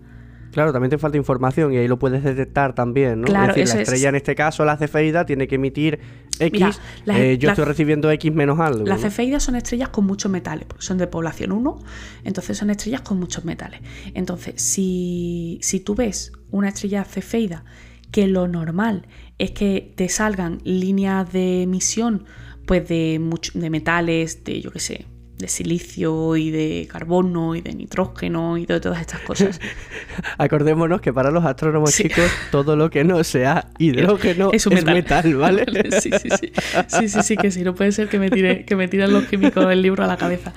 [0.55, 3.27] Claro, también te falta información y ahí lo puedes detectar también, ¿no?
[3.27, 3.87] Claro, es decir, la es.
[3.89, 5.99] estrella en este caso, la cefeida, tiene que emitir
[6.39, 6.51] X.
[6.51, 6.71] Mira,
[7.05, 8.85] las- eh, yo las- estoy recibiendo X menos algo.
[8.85, 9.03] Las ¿no?
[9.09, 11.79] cefeidas son estrellas con muchos metales, porque son de población 1,
[12.23, 13.81] entonces son estrellas con muchos metales.
[14.13, 17.63] Entonces, si, si tú ves una estrella cefeida
[18.11, 22.25] que lo normal es que te salgan líneas de emisión
[22.65, 25.05] pues de, much- de metales, de yo qué sé,
[25.37, 29.59] de silicio y de carbono y de nitrógeno y de todas estas cosas.
[30.37, 32.03] Acordémonos que para los astrónomos Sí.
[32.03, 35.35] chicos, todo lo que no sea hidrógeno es, un metal.
[35.35, 35.65] ¿vale?
[35.99, 36.51] Sí, sí, sí.
[36.87, 37.63] Sí, sí, sí, que sí.
[37.63, 40.17] No puede ser que me, tire, que me tiren los químicos del libro a la
[40.17, 40.53] cabeza.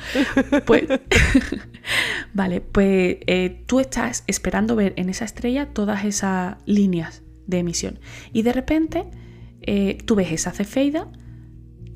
[0.64, 0.84] Pues.
[2.34, 7.98] vale, pues eh, tú estás esperando ver en esa estrella todas esas líneas de emisión.
[8.32, 9.04] Y de repente
[9.62, 11.08] eh, tú ves esa cefeida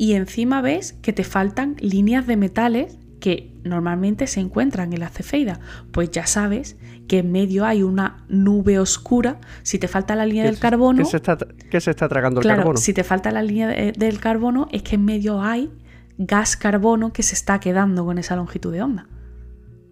[0.03, 5.09] y encima ves que te faltan líneas de metales que normalmente se encuentran en la
[5.11, 5.61] cefeida.
[5.93, 9.39] Pues ya sabes que en medio hay una nube oscura.
[9.63, 10.99] Si te falta la línea ¿Qué del carbono.
[10.99, 11.39] ¿Qué se está,
[11.71, 12.79] qué se está tragando el Claro, carbono?
[12.79, 15.71] si te falta la línea de- del carbono, es que en medio hay
[16.19, 19.07] gas carbono que se está quedando con esa longitud de onda.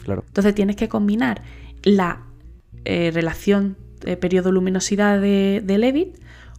[0.03, 0.25] Claro.
[0.27, 1.42] Entonces tienes que combinar
[1.85, 2.23] la
[2.85, 6.18] eh, relación de periodo-luminosidad de, de Leavitt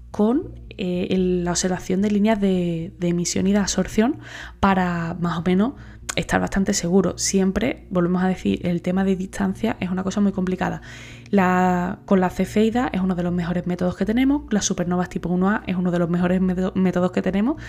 [0.09, 4.19] con eh, el- la observación de líneas de, de emisión y de absorción
[4.59, 5.73] para más o menos
[6.15, 7.17] estar bastante seguro.
[7.17, 10.81] Siempre, volvemos a decir, el tema de distancia es una cosa muy complicada.
[11.29, 15.29] La, con la cefeida es uno de los mejores métodos que tenemos, las supernovas tipo
[15.29, 17.61] 1A es uno de los mejores método- métodos que tenemos,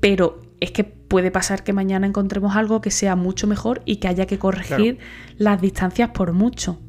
[0.00, 4.08] pero es que puede pasar que mañana encontremos algo que sea mucho mejor y que
[4.08, 4.98] haya que corregir
[5.36, 6.80] las distancias por mucho.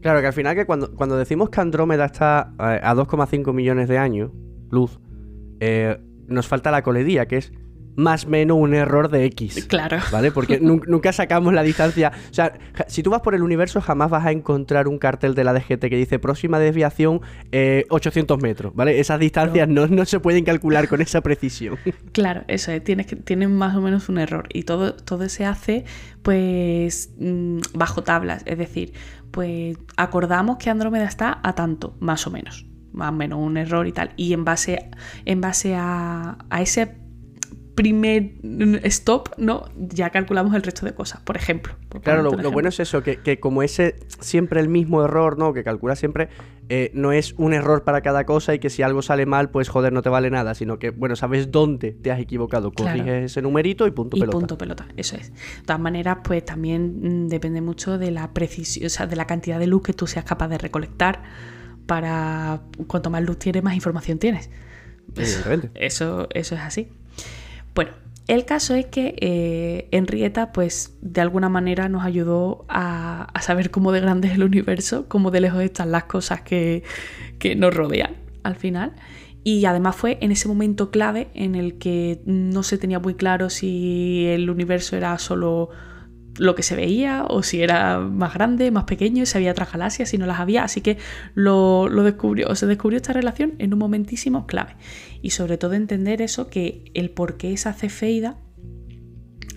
[0.00, 3.88] Claro, que al final que cuando, cuando decimos que Andrómeda está eh, a 2,5 millones
[3.88, 4.32] de años,
[4.72, 4.98] luz,
[5.60, 7.52] eh, nos falta la coledía, que es
[7.94, 9.66] más o menos un error de X.
[9.66, 9.98] Claro.
[10.10, 10.32] ¿Vale?
[10.32, 12.10] Porque nun- nunca sacamos la distancia.
[12.30, 12.54] O sea,
[12.86, 15.78] si tú vas por el universo, jamás vas a encontrar un cartel de la DGT
[15.90, 17.20] que dice próxima desviación
[17.52, 18.98] eh, 800 metros, ¿vale?
[18.98, 21.76] Esas distancias no, no se pueden calcular con esa precisión.
[22.12, 25.84] Claro, eso es, tienes que, más o menos un error y todo, todo se hace
[26.22, 28.92] pues mm, bajo tablas, es decir,
[29.30, 33.86] pues acordamos que Andrómeda está a tanto, más o menos, más o menos un error
[33.86, 34.90] y tal, y en base,
[35.24, 37.02] en base a, a ese
[37.74, 38.32] primer
[38.84, 39.64] stop, ¿no?
[39.76, 41.74] Ya calculamos el resto de cosas, por ejemplo.
[41.88, 45.52] por Claro, lo, bueno es eso, que, que como ese siempre el mismo error, ¿no?
[45.52, 46.28] Que calcula siempre,
[46.68, 49.68] eh, no es un error para cada cosa y que si algo sale mal, pues
[49.68, 52.98] joder, no te vale nada, sino que, bueno, sabes dónde te has equivocado, Claro.
[52.98, 54.38] corriges ese numerito y punto y pelota.
[54.38, 55.32] punto pelota, eso es.
[55.32, 59.26] De todas maneras, pues también mm, depende mucho de la precisión, o sea, de la
[59.26, 61.22] cantidad de luz que tú seas capaz de recolectar
[61.86, 64.50] para cuanto más luz tienes, más información tienes.
[65.74, 66.88] Eso, eso es así.
[67.74, 67.92] Bueno,
[68.28, 73.70] el caso es que eh, Henrietta, pues de alguna manera nos ayudó a, a saber
[73.70, 76.82] cómo de grande es el universo, cómo de lejos están las cosas que,
[77.38, 78.94] que nos rodean al final.
[79.44, 83.50] Y además fue en ese momento clave en el que no se tenía muy claro
[83.50, 85.70] si el universo era solo
[86.38, 90.08] lo que se veía o si era más grande, más pequeño, si había otras galaxias,
[90.08, 90.64] si no las había.
[90.64, 90.98] Así que
[91.34, 94.76] lo, lo descubrió, o se descubrió esta relación en un momentísimo clave.
[95.20, 98.38] Y sobre todo entender eso, que el por qué esa cefeida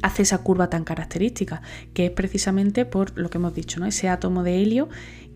[0.05, 1.61] hace esa curva tan característica,
[1.93, 3.87] que es precisamente por lo que hemos dicho, ¿no?
[3.87, 4.87] Ese átomo de helio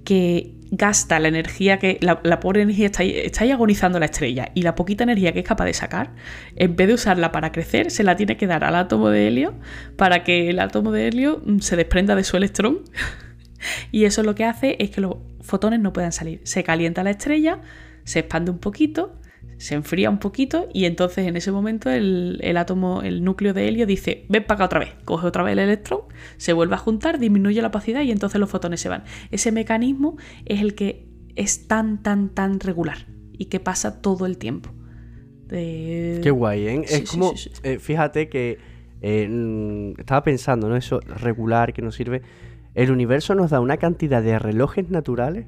[0.09, 1.99] que gasta la energía que.
[2.01, 4.49] La, pobre energía está ahí, está ahí, agonizando la estrella.
[4.55, 6.15] Y la poquita energía que es capaz de sacar,
[6.55, 9.53] en vez de usarla para crecer, se la tiene que dar al átomo de helio
[9.97, 12.79] para que el átomo de helio mm, se desprenda de su electrón.
[13.91, 16.41] y eso lo que hace es que los fotones no puedan salir.
[16.43, 17.59] Se calienta la estrella,
[18.03, 19.13] se expande un poquito
[19.59, 23.85] se enfría un poquito y entonces en ese momento el, átomo, el núcleo de helio
[23.85, 26.01] dice, ven para acá otra vez, coge otra vez el electrón,
[26.37, 29.03] se vuelve a juntar, disminuye la opacidad y entonces los fotones se van.
[29.31, 34.37] Ese mecanismo es el que es tan, tan, tan regular y que pasa todo el
[34.37, 34.71] tiempo.
[35.49, 36.81] Qué guay, ¿eh?
[36.87, 38.59] es como, eh, fíjate que
[39.01, 40.77] eh, estaba pensando, ¿no?
[40.77, 42.21] Eso regular que nos sirve.
[42.75, 45.47] El universo nos da una cantidad de relojes naturales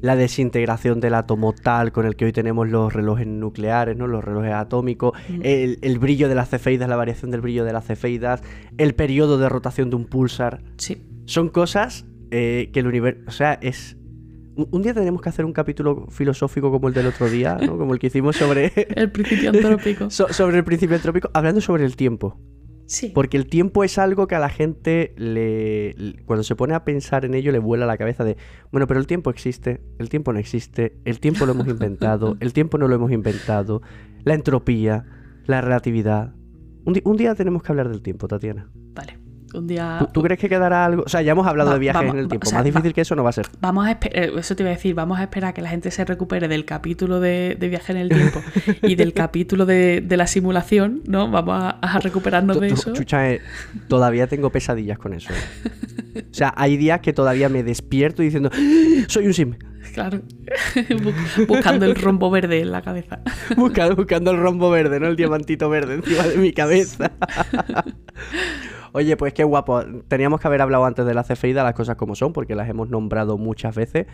[0.00, 4.06] la desintegración del átomo tal con el que hoy tenemos los relojes nucleares, ¿no?
[4.06, 5.40] los relojes atómicos, mm.
[5.42, 8.42] el, brillo de las cefeidas, la variación del brillo de las cefeidas,
[8.76, 10.62] el periodo de rotación de un pulsar.
[10.76, 11.02] Sí.
[11.26, 13.22] Son cosas eh, que el universo.
[13.26, 13.96] O sea, es.
[14.56, 17.78] Un, día tenemos que hacer un capítulo filosófico como el del otro día, ¿no?
[17.78, 18.72] como el que hicimos sobre.
[18.96, 20.10] el principio antrópico.
[20.10, 22.36] sobre el principio antrópico, hablando sobre el tiempo.
[23.14, 27.24] Porque el tiempo es algo que a la gente le, cuando se pone a pensar
[27.24, 28.36] en ello le vuela la cabeza de,
[28.72, 32.52] bueno, pero el tiempo existe, el tiempo no existe, el tiempo lo hemos inventado, el
[32.52, 33.82] tiempo no lo hemos inventado,
[34.24, 35.04] la entropía,
[35.46, 36.34] la relatividad.
[36.84, 38.70] un día tenemos que hablar del tiempo, Tatiana.
[38.94, 39.27] Vale.
[39.54, 40.06] Un día...
[40.12, 41.02] ¿Tú, crees que quedará algo?
[41.06, 42.50] O sea, ya hemos hablado de viajes en el tiempo.
[42.52, 43.46] Más difícil que eso no va a ser.
[43.60, 45.90] Vamos a eh, eso te iba a decir, vamos a esperar a que la gente
[45.90, 48.42] se recupere del capítulo de, viaje en el tiempo
[48.82, 51.30] y del capítulo de, la simulación, ¿no?
[51.30, 52.92] Vamos a, recuperarnos de eso.
[52.92, 53.40] Chucha, eh,
[53.88, 55.32] todavía tengo pesadillas con eso.
[55.32, 56.24] Eh.
[56.30, 59.04] O sea, hay días que todavía me despierto diciendo, ¡Ah!
[59.08, 59.54] soy un sim.
[59.94, 60.20] Claro,
[61.48, 63.20] buscando el rombo verde en la cabeza.
[63.56, 65.08] Buscando, buscando el rombo verde, ¿no?
[65.08, 67.10] El diamantito verde encima de mi cabeza.
[68.98, 69.80] Oye, pues qué guapo.
[70.08, 72.90] Teníamos que haber hablado antes de la cefeida, las cosas como son, porque las hemos
[72.90, 74.06] nombrado muchas veces.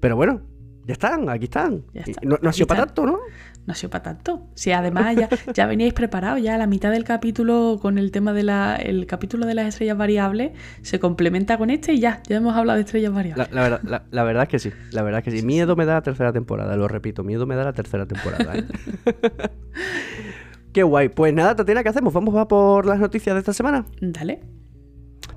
[0.00, 0.40] Pero bueno,
[0.84, 1.84] ya están, aquí están.
[2.22, 3.20] No, ha sido para tanto, ¿no?
[3.64, 4.48] No ha sido para tanto.
[4.56, 8.50] Si además ya, ya veníais preparados, ya la mitad del capítulo con el tema del
[8.80, 10.50] el capítulo de las estrellas variables
[10.80, 13.48] se complementa con este y ya, ya hemos hablado de estrellas variables.
[13.52, 15.46] La, verdad, la, verdad es que sí, la verdad es que sí.
[15.46, 18.56] Miedo me da la tercera temporada, lo repito, miedo me da la tercera temporada.
[18.56, 18.64] ¿eh?
[20.72, 21.08] Qué guay.
[21.08, 22.12] Pues nada, Tatiana, ¿qué hacemos?
[22.12, 23.84] ¿Vamos a por las noticias de esta semana?
[24.00, 24.40] Dale.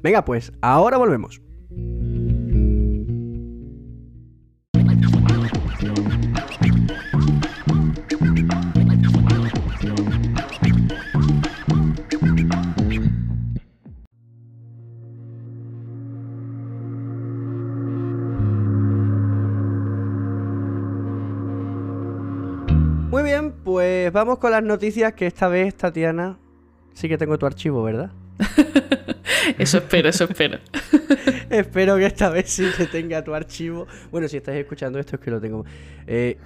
[0.01, 1.41] Venga, pues, ahora volvemos.
[24.15, 26.37] Vamos con las noticias que esta vez, Tatiana,
[26.93, 28.11] sí que tengo tu archivo, ¿verdad?
[29.59, 30.59] eso espero, eso espero.
[31.49, 33.87] espero que esta vez sí que tenga tu archivo.
[34.11, 35.65] Bueno, si estás escuchando esto es que lo tengo.
[36.07, 36.37] Eh,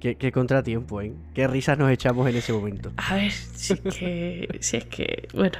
[0.00, 1.14] qué, contratiempo, ¿eh?
[1.32, 2.92] Qué risas nos echamos en ese momento.
[2.96, 4.58] A ver, si es que...
[4.60, 5.28] Si es que...
[5.32, 5.58] Bueno.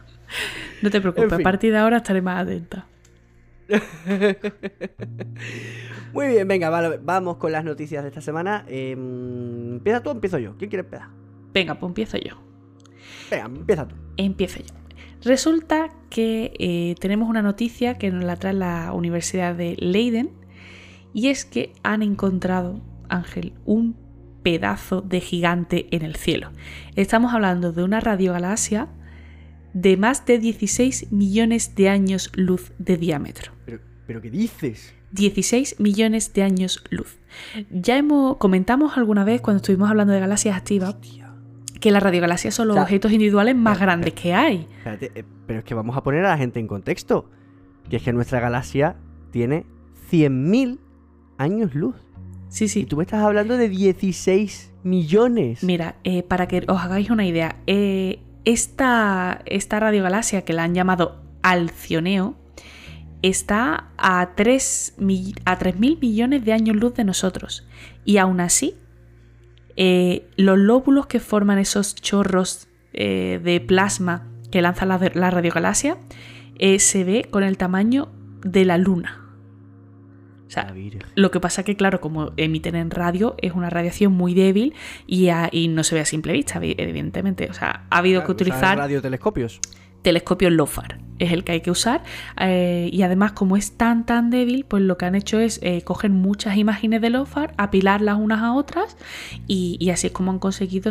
[0.82, 2.86] no te preocupes, a partir de ahora estaré más atenta.
[6.12, 8.64] Muy bien, venga, vamos con las noticias de esta semana.
[8.68, 10.56] Em, ¿Empieza tú o empiezo yo?
[10.58, 11.08] ¿Quién quiere empezar?
[11.54, 12.36] Venga, pues empiezo yo.
[13.30, 13.96] Venga, empieza tú.
[14.18, 14.74] Empiezo yo.
[15.24, 20.30] Resulta que eh, tenemos una noticia que nos la trae la Universidad de Leiden
[21.14, 23.96] y es que han encontrado, Ángel, un
[24.42, 26.50] pedazo de gigante en el cielo.
[26.96, 28.88] Estamos hablando de una radiogalaxia
[29.72, 33.52] de más de 16 millones de años luz de diámetro.
[33.64, 34.94] ¿Pero, pero qué dices?
[35.12, 37.18] 16 millones de años luz.
[37.70, 40.96] Ya hemos comentamos alguna vez cuando estuvimos hablando de galaxias activas
[41.82, 44.68] que las radiogalaxias son los objetos individuales más grandes que hay.
[44.86, 47.28] Eh, pero es que vamos a poner a la gente en contexto.
[47.90, 48.96] Que es que nuestra galaxia
[49.32, 49.66] tiene
[50.10, 50.78] 100.000
[51.36, 51.96] años luz.
[52.48, 52.80] Sí, sí.
[52.80, 55.64] Y tú me estás hablando de 16 millones.
[55.64, 60.74] Mira, eh, para que os hagáis una idea, eh, esta, esta radiogalaxia que la han
[60.74, 62.36] llamado Alcioneo,
[63.22, 67.66] está a 3.000 a millones de años luz de nosotros.
[68.04, 68.76] Y aún así,
[69.76, 75.96] eh, los lóbulos que forman esos chorros eh, de plasma que lanza la, radiogalaxia
[76.58, 78.10] eh, se ve con el tamaño
[78.42, 79.18] de la luna.
[80.46, 80.74] O sea,
[81.14, 84.74] lo que pasa que, claro, como emiten en radio, es una radiación muy débil
[85.06, 85.30] y,
[85.68, 87.48] no se ve a simple vista, evidentemente.
[87.48, 88.76] O sea, ha habido que utilizar.
[88.76, 89.60] radiotelescopios.
[90.02, 92.02] Telescopio LOFAR es el que hay que usar
[92.40, 95.82] eh, y además como es tan tan débil pues lo que han hecho es eh,
[95.82, 98.96] coger muchas imágenes de LOFAR apilarlas unas a otras
[99.46, 100.90] y, así es como han conseguido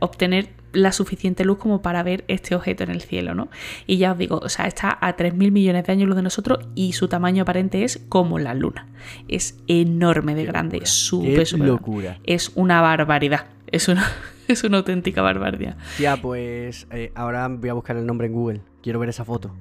[0.00, 3.48] obtener la suficiente luz como para ver este objeto en el cielo, ¿no?
[3.86, 6.60] Y ya os digo, o sea, está a 3.000 millones de años luz de nosotros
[6.74, 8.86] y su tamaño aparente es como la luna.
[9.28, 12.18] Es enorme de grande, súper, súper locura.
[12.24, 13.46] Es una barbaridad.
[13.66, 14.08] Es una,
[14.52, 15.76] es una auténtica barbaridad.
[15.98, 18.60] Ya, pues eh, ahora voy a buscar el nombre en Google.
[18.82, 19.54] Quiero ver esa foto.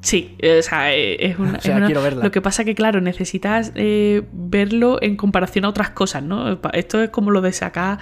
[0.00, 1.58] Sí, o sea, eh, es una.
[1.58, 2.22] quiero verla.
[2.22, 6.60] Lo que pasa que, claro, necesitas eh, verlo en comparación a otras cosas, ¿no?
[6.72, 7.98] Esto es como lo de sacar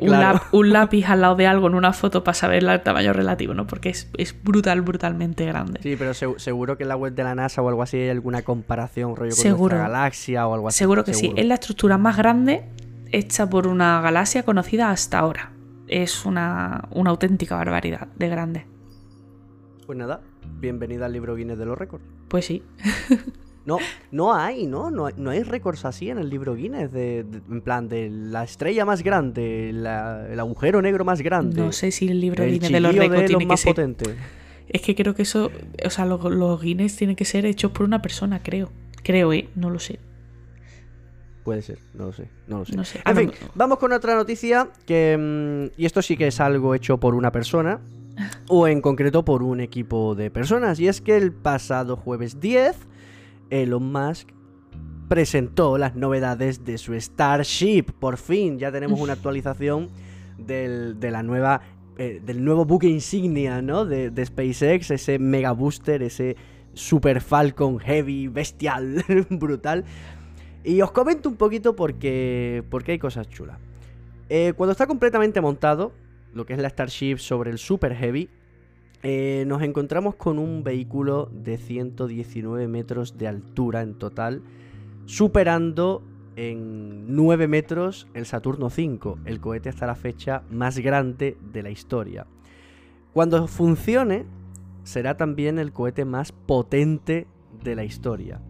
[0.00, 0.10] un,
[0.72, 3.66] lápiz al lado de algo en una foto para saber el tamaño relativo, ¿no?
[3.66, 4.08] Porque es,
[4.42, 5.80] brutal, brutalmente grande.
[5.82, 8.40] Sí, pero seguro que en la web de la NASA o algo así hay alguna
[8.40, 9.76] comparación, rollo con seguro.
[9.76, 10.78] galaxia o algo así.
[10.78, 11.34] Seguro que sí.
[11.36, 12.64] Es la estructura más grande
[13.12, 15.52] hecha por una galaxia conocida hasta ahora.
[15.88, 18.66] Es una, auténtica barbaridad de grande.
[19.86, 20.20] Pues nada,
[20.60, 22.04] bienvenida al libro Guinness de los récords.
[22.28, 22.62] Pues sí.
[23.66, 23.76] No,
[24.10, 24.90] no hay, ¿no?
[24.90, 29.02] No, hay récords así en el libro Guinness, de, en plan de la estrella más
[29.02, 31.60] grande, el agujero negro más grande.
[31.60, 33.74] No sé si el libro Guinness de los récords tiene que ser...
[33.74, 34.16] Potente.
[34.66, 35.50] Es que creo que eso,
[35.84, 38.72] o sea, los, los Guinness tienen que ser hechos por una persona, creo.
[39.02, 39.50] Creo, ¿eh?
[39.54, 40.00] No lo sé.
[41.44, 43.00] Puede ser, no lo sé, no lo sé.
[43.04, 45.16] En fin, vamos con otra noticia que...
[45.18, 47.80] Mm, y esto sí que es algo hecho por una persona,
[48.48, 50.78] o en concreto por un equipo de personas.
[50.80, 52.76] Y es que el pasado jueves 10,
[53.50, 54.28] Elon Musk
[55.08, 57.86] presentó las novedades de su Starship.
[57.98, 59.88] Por fin, ya tenemos una actualización
[60.38, 61.62] del, de la nueva,
[61.98, 63.84] eh, del nuevo buque insignia, ¿no?
[63.84, 66.36] De, de SpaceX, ese mega booster, ese
[66.74, 69.84] Super Falcon Heavy, bestial, brutal.
[70.64, 73.58] Y os comento un poquito porque, porque hay cosas chulas.
[74.28, 75.92] Eh, cuando está completamente montado,
[76.34, 78.28] lo que es la Starship sobre el Super Heavy,
[79.02, 84.42] eh, nos encontramos con un vehículo de 119 metros de altura en total,
[85.06, 86.02] superando
[86.36, 91.70] en 9 metros el Saturno 5, el cohete hasta la fecha más grande de la
[91.70, 92.26] historia.
[93.12, 94.26] Cuando funcione,
[94.84, 97.26] será también el cohete más potente
[97.64, 98.40] de la historia.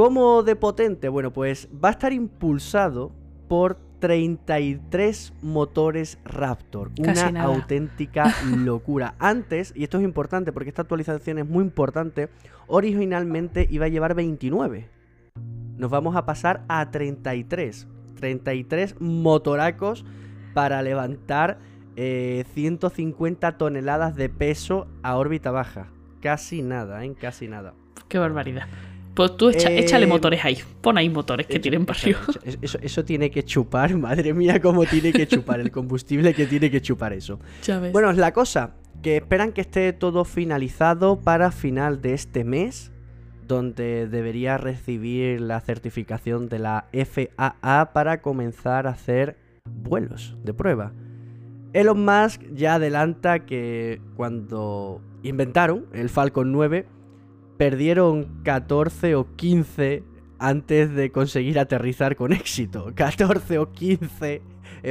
[0.00, 1.10] ¿Cómo de potente?
[1.10, 3.12] Bueno, pues va a estar impulsado
[3.48, 6.90] por 33 motores Raptor.
[6.98, 9.14] una auténtica locura.
[9.18, 12.30] Antes, y esto es importante porque esta actualización es muy importante,
[12.66, 14.88] originalmente iba a llevar 29.
[15.76, 17.86] Nos vamos a pasar a 33.
[18.18, 20.06] 33 motoracos
[20.54, 21.58] para levantar
[21.94, 25.88] 150 eh, toneladas de peso a órbita baja.
[26.22, 27.14] Casi nada, ¿eh?
[27.20, 27.74] Casi nada.
[28.08, 28.66] Qué barbaridad.
[29.14, 30.58] Pues tú échale eh, motores ahí.
[30.80, 31.98] Pon ahí motores que tienen para
[32.62, 36.80] Eso, tiene que chupar, madre mía, cómo tiene que chupar el combustible que tiene que
[36.80, 37.38] chupar eso.
[37.92, 42.92] Bueno, es la cosa, que esperan que esté todo finalizado para final de este mes,
[43.46, 50.92] donde debería recibir la certificación de la FAA para comenzar a hacer vuelos de prueba.
[51.72, 56.86] Elon Musk ya adelanta que cuando inventaron el Falcon 9,
[57.60, 60.02] perdieron 14 o 15
[60.38, 62.90] antes de conseguir aterrizar con éxito.
[62.94, 64.40] 14 o 15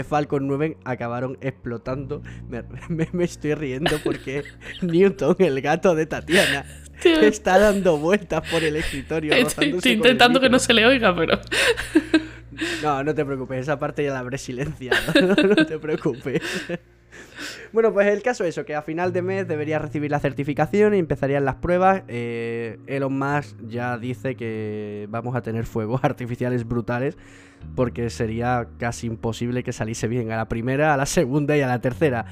[0.08, 2.22] Falcon 9 acabaron explotando.
[2.90, 4.44] Me, estoy riendo porque
[4.84, 6.64] Newton, el gato de Tatiana,
[7.04, 9.34] está dando vueltas por el escritorio.
[9.34, 11.40] Estoy, intentando que no se le oiga, pero...
[12.84, 15.12] No, no te preocupes, esa parte ya la habré silenciado.
[15.56, 16.44] no te preocupes.
[17.72, 20.96] Bueno, pues el caso es eso, que a final de mes debería recibir la certificación
[20.96, 22.04] y empezarían las pruebas.
[22.08, 27.18] Eh, Elon Musk ya dice que vamos a tener fuegos artificiales brutales
[27.76, 31.68] porque sería casi imposible que saliese bien a la primera, a la segunda y a
[31.68, 32.26] la tercera.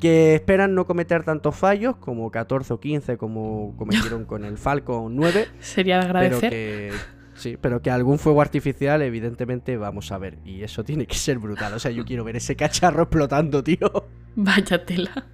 [0.00, 5.16] Que esperan no cometer tantos fallos como 14 o 15 como cometieron con el Falcon
[5.16, 5.48] 9.
[5.60, 6.50] Sería de agradecer.
[6.50, 10.38] Pero Sí, pero que algún fuego artificial, evidentemente, vamos a ver.
[10.44, 11.72] Y eso tiene que ser brutal.
[11.74, 13.90] O sea, yo quiero ver ese cacharro explotando, tío.
[14.36, 15.26] Vaya tela.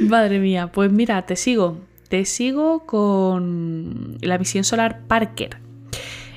[0.00, 1.80] Madre mía, pues mira, te sigo.
[2.08, 5.58] Te sigo con la misión solar Parker.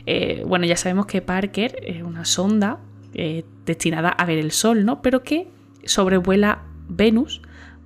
[0.06, 2.80] Eh, bueno, ya sabemos que Parker es una sonda
[3.14, 5.02] eh, destinada a ver el Sol, ¿no?
[5.02, 5.48] Pero que
[5.84, 7.42] sobrevuela Venus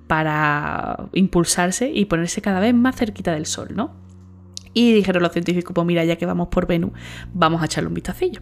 [0.06, 3.94] para impulsarse y ponerse cada vez más cerquita del Sol, ¿no?
[4.72, 6.92] Y dijeron los científicos, pues mira, ya que vamos por Venus,
[7.32, 8.40] vamos a echarle un vistacillo.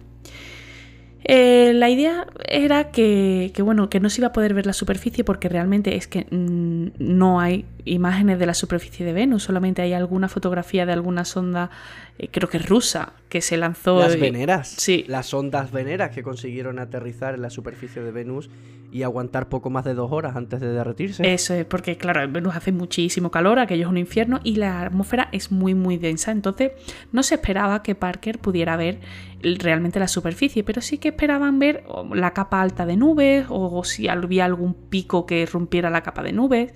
[1.25, 4.73] Eh, la idea era que, que, bueno, que no se iba a poder ver la
[4.73, 9.83] superficie porque realmente es que mm, no hay imágenes de la superficie de Venus, solamente
[9.83, 11.71] hay alguna fotografía de alguna sonda,
[12.19, 13.99] eh, creo que rusa, que se lanzó.
[13.99, 14.69] Las veneras.
[14.69, 15.05] Sí.
[15.09, 18.49] Las sondas veneras que consiguieron aterrizar en la superficie de Venus
[18.91, 21.33] y aguantar poco más de dos horas antes de derretirse.
[21.33, 24.83] Eso es, porque claro, en Venus hace muchísimo calor, aquello es un infierno y la
[24.83, 26.73] atmósfera es muy muy densa, entonces
[27.13, 29.01] no se esperaba que Parker pudiera ver
[29.43, 34.09] realmente la superficie, pero sí que esperaban ver la capa alta de nubes o si
[34.09, 36.73] había algún pico que rompiera la capa de nubes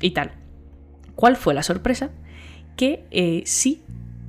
[0.00, 0.32] y tal.
[1.14, 2.10] ¿Cuál fue la sorpresa?
[2.76, 3.82] Que eh, sí,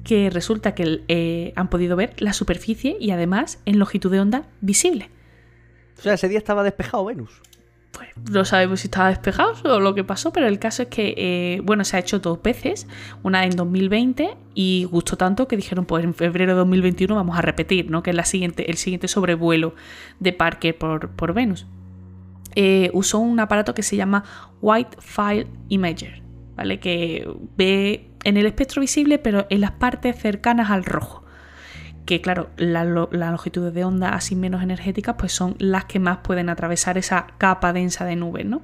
[0.04, 4.48] que resulta que eh, han podido ver la superficie y además en longitud de onda
[4.60, 5.10] visible.
[6.02, 7.30] O sea, ese día estaba despejado Venus.
[7.92, 11.14] Pues no sabemos si estaba despejado o lo que pasó, pero el caso es que,
[11.16, 12.88] eh, bueno, se ha hecho dos veces,
[13.22, 17.42] una en 2020 y gustó tanto que dijeron, pues en febrero de 2021 vamos a
[17.44, 18.02] repetir, ¿no?
[18.02, 19.76] Que es la siguiente, el siguiente sobrevuelo
[20.20, 21.68] de Parker por, por Venus.
[22.56, 24.24] Eh, usó un aparato que se llama
[24.60, 26.24] White File Imager,
[26.56, 26.80] ¿vale?
[26.80, 31.22] Que ve en el espectro visible, pero en las partes cercanas al rojo
[32.06, 36.20] que claro, las la longitudes de onda así menos energéticas pues son las que más
[36.20, 38.62] pueden atravesar esa capa densa de nubes, ¿no?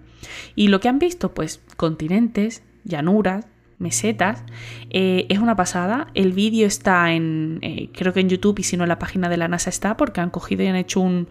[0.55, 3.45] Y lo que han visto, pues continentes, llanuras,
[3.79, 4.43] mesetas,
[4.89, 6.07] eh, es una pasada.
[6.13, 9.29] El vídeo está en, eh, creo que en YouTube y si no en la página
[9.29, 11.27] de la NASA está porque han cogido y han hecho un,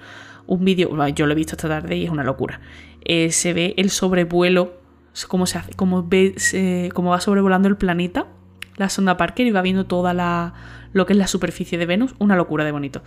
[0.47, 2.61] un vídeo, yo lo he visto esta tarde y es una locura.
[3.05, 4.81] Eh, se ve el sobrevuelo,
[5.29, 6.35] cómo se hace, cómo, ve,
[6.95, 8.27] cómo va sobrevolando el planeta,
[8.77, 10.55] la sonda Parker y va viendo toda la
[10.93, 13.03] lo que es la superficie de Venus, una locura de bonito.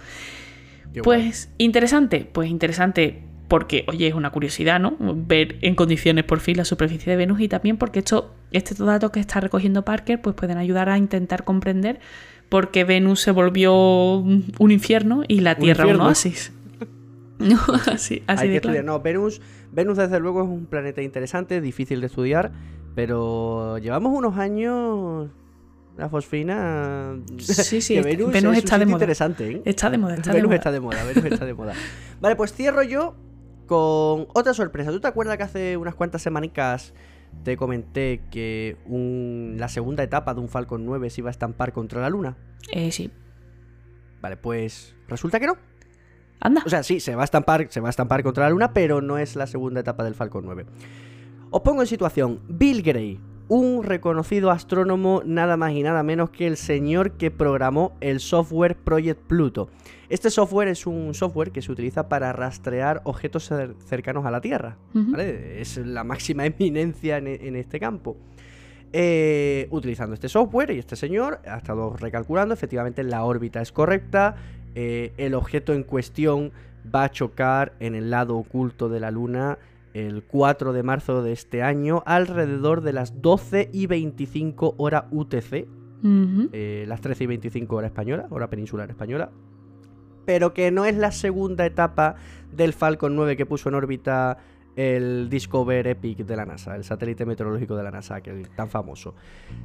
[1.04, 4.96] pues interesante, pues interesante porque, oye, es una curiosidad, ¿no?
[5.00, 9.10] Ver en condiciones por fin la superficie de Venus y también porque esto, estos datos
[9.10, 12.00] que está recogiendo Parker pues pueden ayudar a intentar comprender
[12.48, 13.74] por qué Venus se volvió
[14.18, 16.54] un infierno y la Tierra un, oasis.
[17.92, 18.84] así, así Hay que estudiar.
[18.84, 19.42] No, Venus,
[19.72, 22.52] Venus desde luego es un planeta interesante, difícil de estudiar,
[22.94, 25.30] pero llevamos unos años
[26.00, 27.20] la fosfina.
[27.38, 28.96] Sí, sí, Venus, está de moda.
[28.96, 29.62] interesante, ¿eh?
[29.66, 30.56] Está de moda, está Venus de moda.
[30.56, 31.74] está de moda, Venus está de moda.
[32.22, 33.16] Vale, pues cierro yo
[33.68, 34.92] con otra sorpresa.
[34.92, 36.94] ¿Tú te acuerdas que hace unas cuantas semanicas
[37.44, 38.78] te comenté que
[39.58, 42.38] la segunda etapa de un Falcon 9 se iba a estampar contra la Luna?
[42.72, 43.12] Eh, sí.
[44.22, 45.58] Vale, pues resulta que no.
[46.40, 46.64] Anda.
[46.66, 49.02] O sea, sí, se va a estampar, se va a estampar contra la Luna, pero
[49.02, 50.66] no es la segunda etapa del Falcon 9.
[51.52, 52.42] Os pongo en situación.
[52.48, 53.20] Bill Gray,
[53.50, 58.78] un reconocido astrónomo nada más y nada menos que el señor que programó el software
[58.78, 59.70] Project Pluto.
[60.08, 63.52] Este software es un software que se utiliza para rastrear objetos
[63.86, 64.78] cercanos a la Tierra.
[65.16, 68.16] Es la máxima eminencia en, este campo.
[68.94, 74.36] Eh, utilizando este software y este señor ha estado recalculando, efectivamente la órbita es correcta,
[74.74, 76.52] eh, el objeto en cuestión
[76.94, 79.58] va a chocar en el lado oculto de la Luna
[79.94, 85.68] el 4 de marzo de este año, alrededor de las 12 y 25 hora UTC,
[86.54, 89.32] eh, las 13 y 25 hora española, hora peninsular española,
[90.26, 92.16] pero que no es la segunda etapa
[92.52, 94.38] del Falcon 9 que puso en órbita
[94.76, 98.70] el Discover Epic de la NASA, el satélite meteorológico de la NASA, que es tan
[98.70, 99.16] famoso,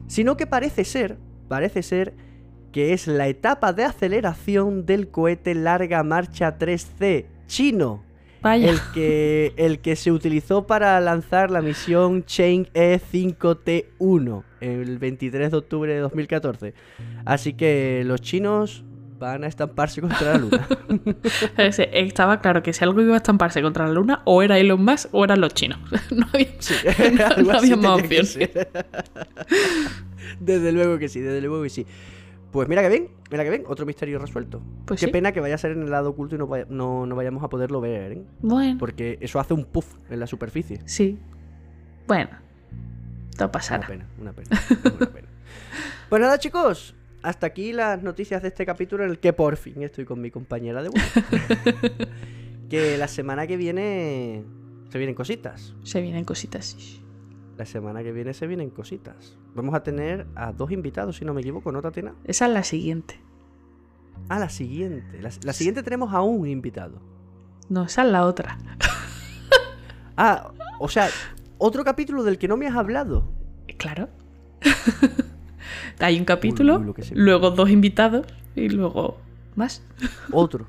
[0.07, 1.19] sino que parece ser,
[1.49, 2.15] parece ser
[2.73, 8.03] que es la etapa de aceleración del cohete Larga Marcha 3C chino
[8.53, 15.57] el que, el que se utilizó para lanzar la misión Chain E5T1 el 23 de
[15.57, 16.75] octubre de 2014.
[17.25, 18.85] Así que los chinos
[19.19, 20.69] van a estamparse contra la luna.
[21.59, 25.09] Estaba claro que si algo iba a estamparse contra la luna, o era Elon Musk
[25.13, 25.79] o eran los chinos.
[26.11, 26.49] No había,
[27.43, 28.39] no había más opciones.
[30.41, 31.87] Desde luego que sí, desde luego que sí.
[32.55, 34.63] Pues mira que bien, mira que bien, otro misterio resuelto.
[34.85, 37.43] Pues Qué pena que vaya a ser en el lado oculto y no, no, vayamos
[37.43, 38.23] a poderlo ver, ¿eh?
[38.43, 38.79] Bueno.
[38.79, 40.79] Porque eso hace un puff en la superficie.
[40.85, 41.19] Sí.
[42.07, 42.31] Bueno,
[43.37, 43.81] todo pasará.
[43.81, 44.49] Una pena, una pena.
[44.85, 45.29] una pena.
[46.09, 49.83] pues nada, chicos, hasta aquí las noticias de este capítulo en el que por fin
[49.83, 51.25] estoy con mi compañera de vuelta.
[52.71, 54.45] que la semana que viene
[54.91, 55.75] se vienen cositas.
[55.83, 57.04] Se vienen cositas, sí.
[57.57, 59.37] La semana que viene se vienen cositas.
[59.55, 62.15] Vamos a tener a dos invitados, si no me equivoco, ¿no, Tatiana?
[62.25, 63.21] Esa es la siguiente.
[64.29, 65.21] Ah, la siguiente.
[65.21, 67.01] La, siguiente tenemos a un invitado.
[67.69, 68.59] No, esa es la otra.
[70.17, 71.09] ah, o sea,
[71.59, 73.31] otro capítulo del que no me has hablado.
[73.79, 74.09] Claro.
[76.01, 76.83] Hay un capítulo,
[77.13, 78.27] luego dos invitados
[78.57, 79.19] y luego
[79.55, 79.83] más.
[80.33, 80.67] Otro.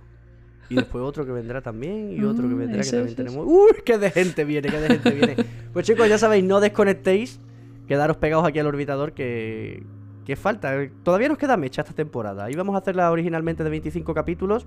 [0.69, 3.45] Y después otro que vendrá también y otro que mm, vendrá que también tenemos.
[3.47, 3.71] ¡Uy!
[3.85, 4.69] ¡Qué de gente viene!
[4.69, 5.35] ¡Qué de gente viene!
[5.73, 7.39] Pues chicos, ya sabéis, no desconectéis.
[7.87, 9.83] Quedaros pegados aquí al orbitador que,
[10.25, 10.73] que falta.
[11.03, 12.49] Todavía nos queda mecha esta temporada.
[12.49, 14.65] Íbamos a hacerla originalmente de 25 capítulos.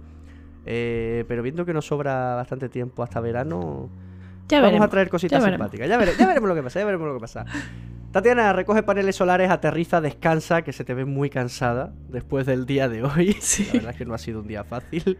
[0.66, 3.88] Eh, pero viendo que nos sobra bastante tiempo hasta verano,
[4.48, 4.86] Ya vamos veremos.
[4.86, 5.88] a traer cositas ya simpáticas.
[5.88, 7.44] Ya, vere- ya veremos lo que pasa, ya veremos lo que pasa.
[8.12, 12.88] Tatiana, recoge paneles solares, aterriza, descansa, que se te ve muy cansada después del día
[12.88, 13.36] de hoy.
[13.40, 13.64] Sí.
[13.66, 15.18] La verdad es que no ha sido un día fácil.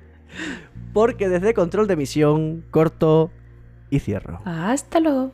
[0.93, 3.31] Porque desde control de misión, corto
[3.91, 4.41] y cierro.
[4.45, 5.33] Hasta luego.